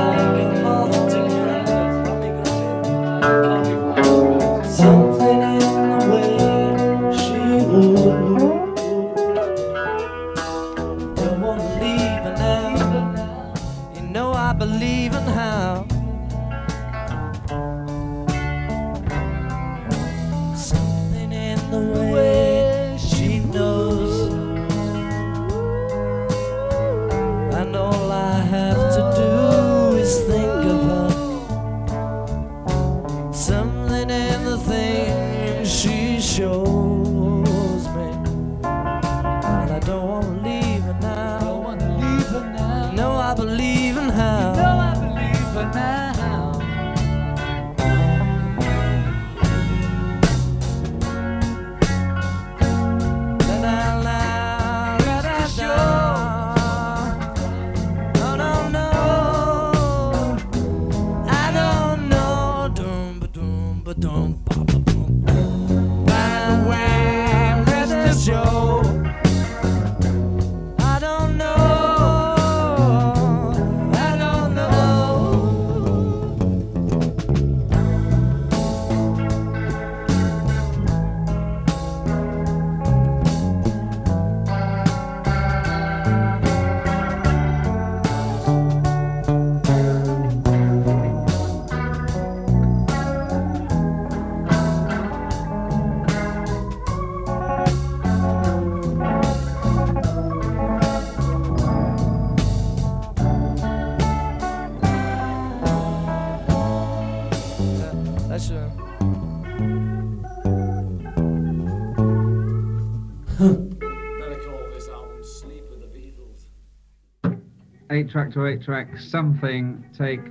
track 118.14 118.32
eight 118.46 118.62
track 118.62 119.00
something, 119.00 119.84
take 119.98 120.22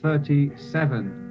37. 0.00 1.21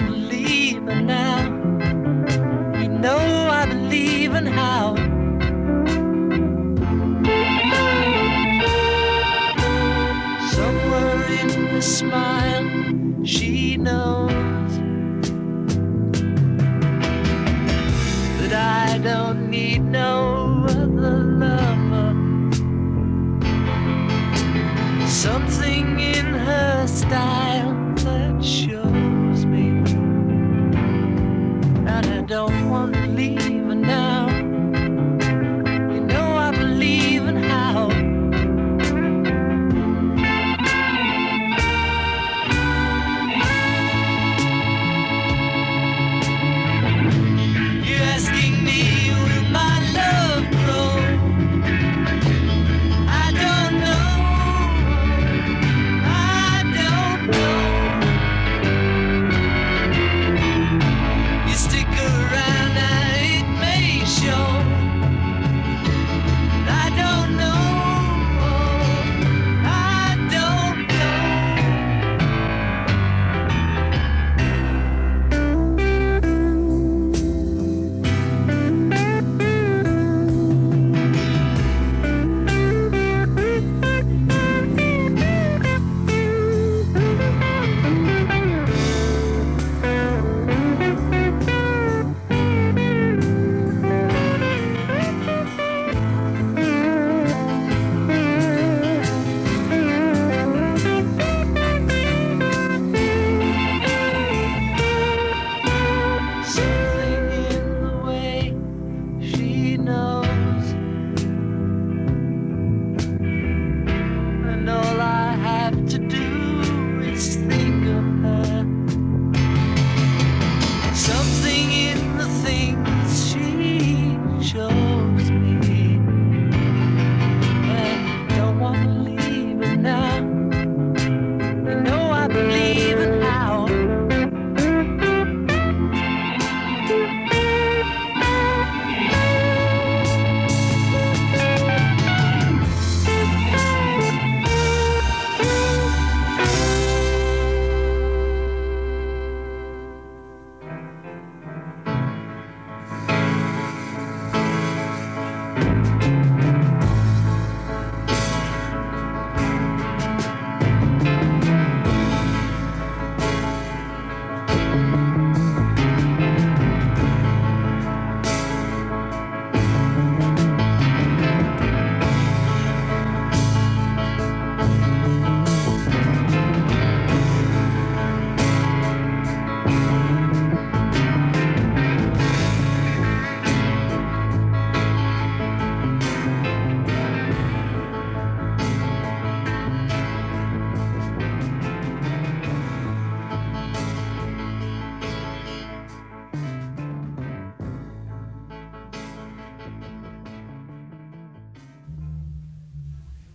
believe 0.00 0.82
now. 0.82 1.42
You 2.80 2.88
know 2.88 3.18
I 3.50 3.66
believe 3.66 4.34
in 4.34 4.46
how. 4.46 4.96
Somewhere 10.56 11.24
in 11.40 11.74
the 11.74 11.82
smile, 11.82 13.24
she 13.24 13.76
knows 13.76 14.72
that 18.40 18.52
I 18.52 18.98
don't 18.98 19.50
need 19.50 19.82
no. 19.84 20.29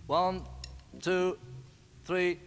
One, 0.06 0.44
two, 1.00 1.36
three. 2.04 2.38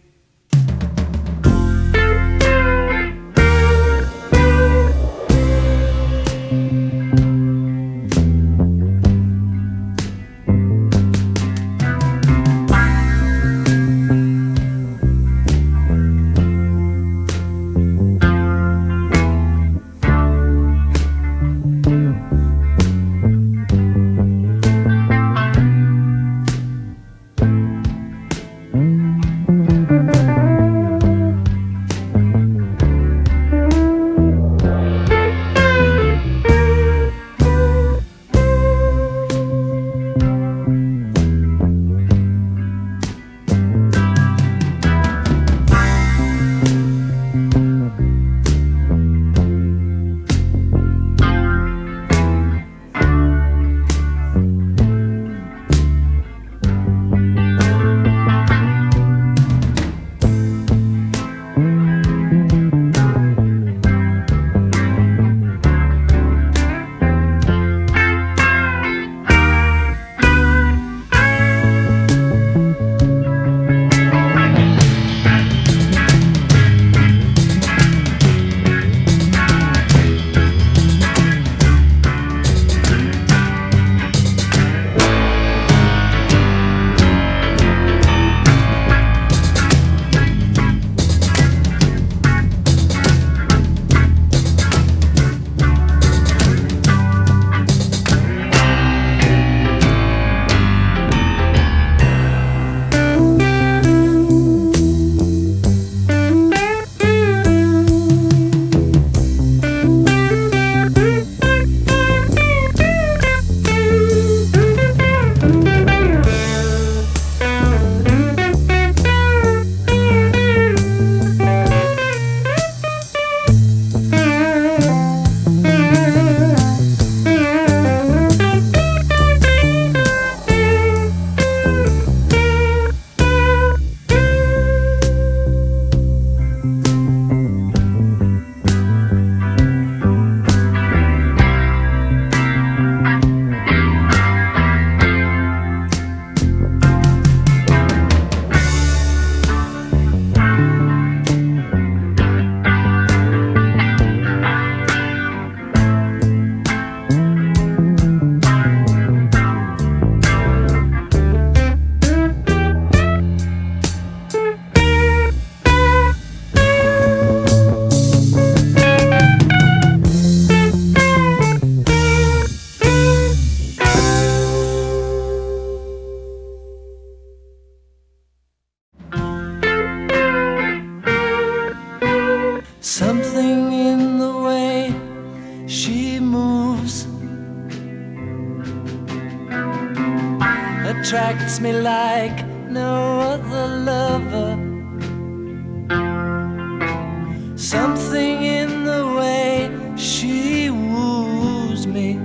Something 197.60 198.42
in 198.42 198.84
the 198.84 199.06
way 199.18 199.70
she 199.94 200.70
woos 200.70 201.86
me. 201.86 202.18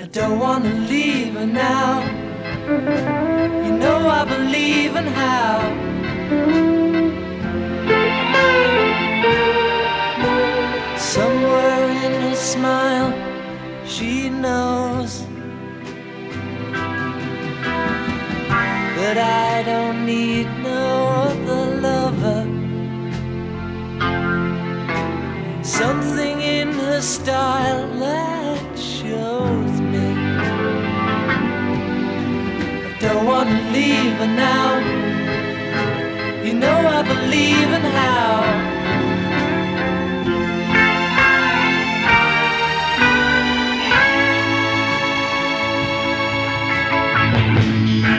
I 0.00 0.06
don't 0.12 0.38
want 0.38 0.62
to 0.62 0.72
leave 0.72 1.34
her 1.34 1.46
now. 1.46 2.00
You 3.66 3.72
know 3.72 4.08
I 4.08 4.24
believe 4.24 4.94
in 4.94 5.06
how. 5.08 5.58
Somewhere 10.96 11.88
in 12.04 12.22
her 12.22 12.36
smile, 12.36 13.12
she 13.84 14.30
knows 14.30 15.26
that 18.96 19.18
I 19.18 19.64
don't 19.64 20.06
need 20.06 20.46
her 27.00 27.06
style 27.06 27.88
that 27.98 28.78
shows 28.78 29.80
me 29.80 30.06
I 32.84 32.96
don't 33.00 33.24
want 33.24 33.48
to 33.48 33.58
leave 33.72 34.16
her 34.22 34.26
now. 34.26 34.80
You 36.44 36.52
know 36.62 36.78
I 36.98 37.00
believe 37.14 37.70
in 37.78 37.84
how. 37.96 38.34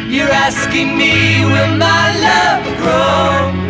You're 0.10 0.36
asking 0.48 0.98
me, 0.98 1.46
will 1.46 1.76
my 1.78 2.04
love 2.28 2.64
grow? 2.80 3.61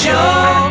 Show. 0.00 0.69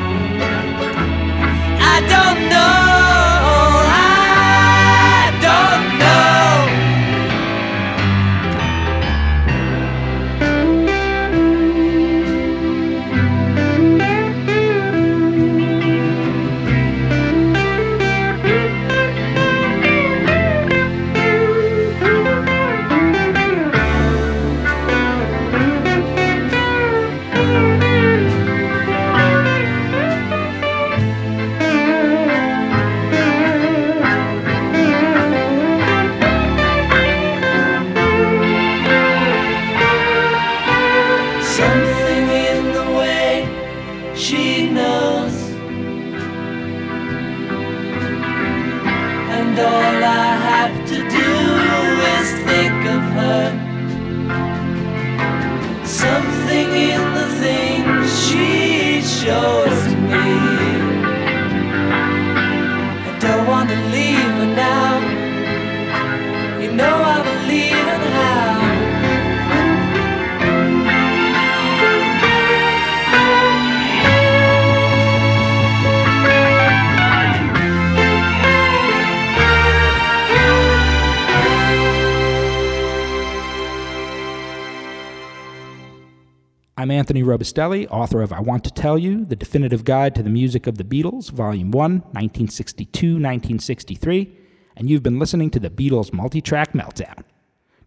Robustelli, 87.40 87.88
author 87.90 88.22
of 88.22 88.34
I 88.34 88.42
Want 88.42 88.66
to 88.66 88.72
Tell 88.72 88.98
You, 88.98 89.24
The 89.24 89.36
Definitive 89.36 89.86
Guide 89.86 90.14
to 90.16 90.24
the 90.24 90.30
Music 90.30 90.68
of 90.68 90.78
the 90.78 90.84
Beatles, 90.84 91.32
Volume 91.32 91.72
1, 91.72 91.92
1962 91.92 93.08
1963, 93.14 94.38
and 94.76 94.90
you've 94.90 95.04
been 95.04 95.20
listening 95.20 95.50
to 95.52 95.60
the 95.60 95.70
Beatles 95.70 96.12
multi 96.12 96.42
track 96.42 96.74
meltdown. 96.74 97.24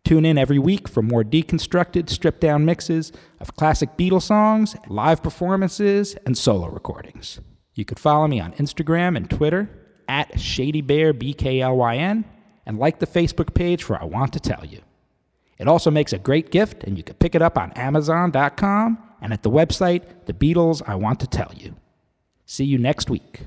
Tune 0.05 0.25
in 0.25 0.39
every 0.39 0.59
week 0.59 0.89
for 0.89 1.03
more 1.03 1.23
deconstructed, 1.23 2.09
stripped 2.09 2.41
down 2.41 2.65
mixes 2.65 3.13
of 3.41 3.55
classic 3.55 3.91
Beatles 3.99 4.23
songs, 4.23 4.75
live 4.89 5.23
performances, 5.23 6.17
and 6.25 6.37
solo 6.37 6.69
recordings. 6.69 7.39
You 7.75 7.85
could 7.85 7.99
follow 7.99 8.27
me 8.29 8.41
on 8.41 8.55
Instagram 8.55 9.19
and 9.19 9.29
Twitter 9.29 9.69
at 10.09 10.33
ShadyBearBKLYN 10.33 12.25
and 12.65 12.79
like 12.79 13.01
the 13.01 13.07
Facebook 13.07 13.53
page 13.53 13.83
for 13.83 14.01
I 14.01 14.05
Want 14.05 14.33
to 14.33 14.41
Tell 14.41 14.65
You. 14.65 14.81
It 15.59 15.69
also 15.69 15.91
makes 15.91 16.15
a 16.15 16.19
great 16.19 16.51
gift, 16.51 16.85
and 16.85 16.97
you 16.97 17.05
can 17.05 17.17
pick 17.17 17.35
it 17.35 17.43
up 17.43 17.59
on 17.59 17.71
Amazon.com 17.73 19.12
and 19.23 19.33
at 19.33 19.43
the 19.43 19.51
website 19.51 20.03
The 20.27 20.35
Beatles 20.35 20.83
I 20.87 20.97
Want 20.97 21.21
to 21.21 21.27
Tell 21.27 21.53
You. 21.57 21.77
See 22.45 22.65
you 22.65 22.77
next 22.77 23.09
week. 23.09 23.47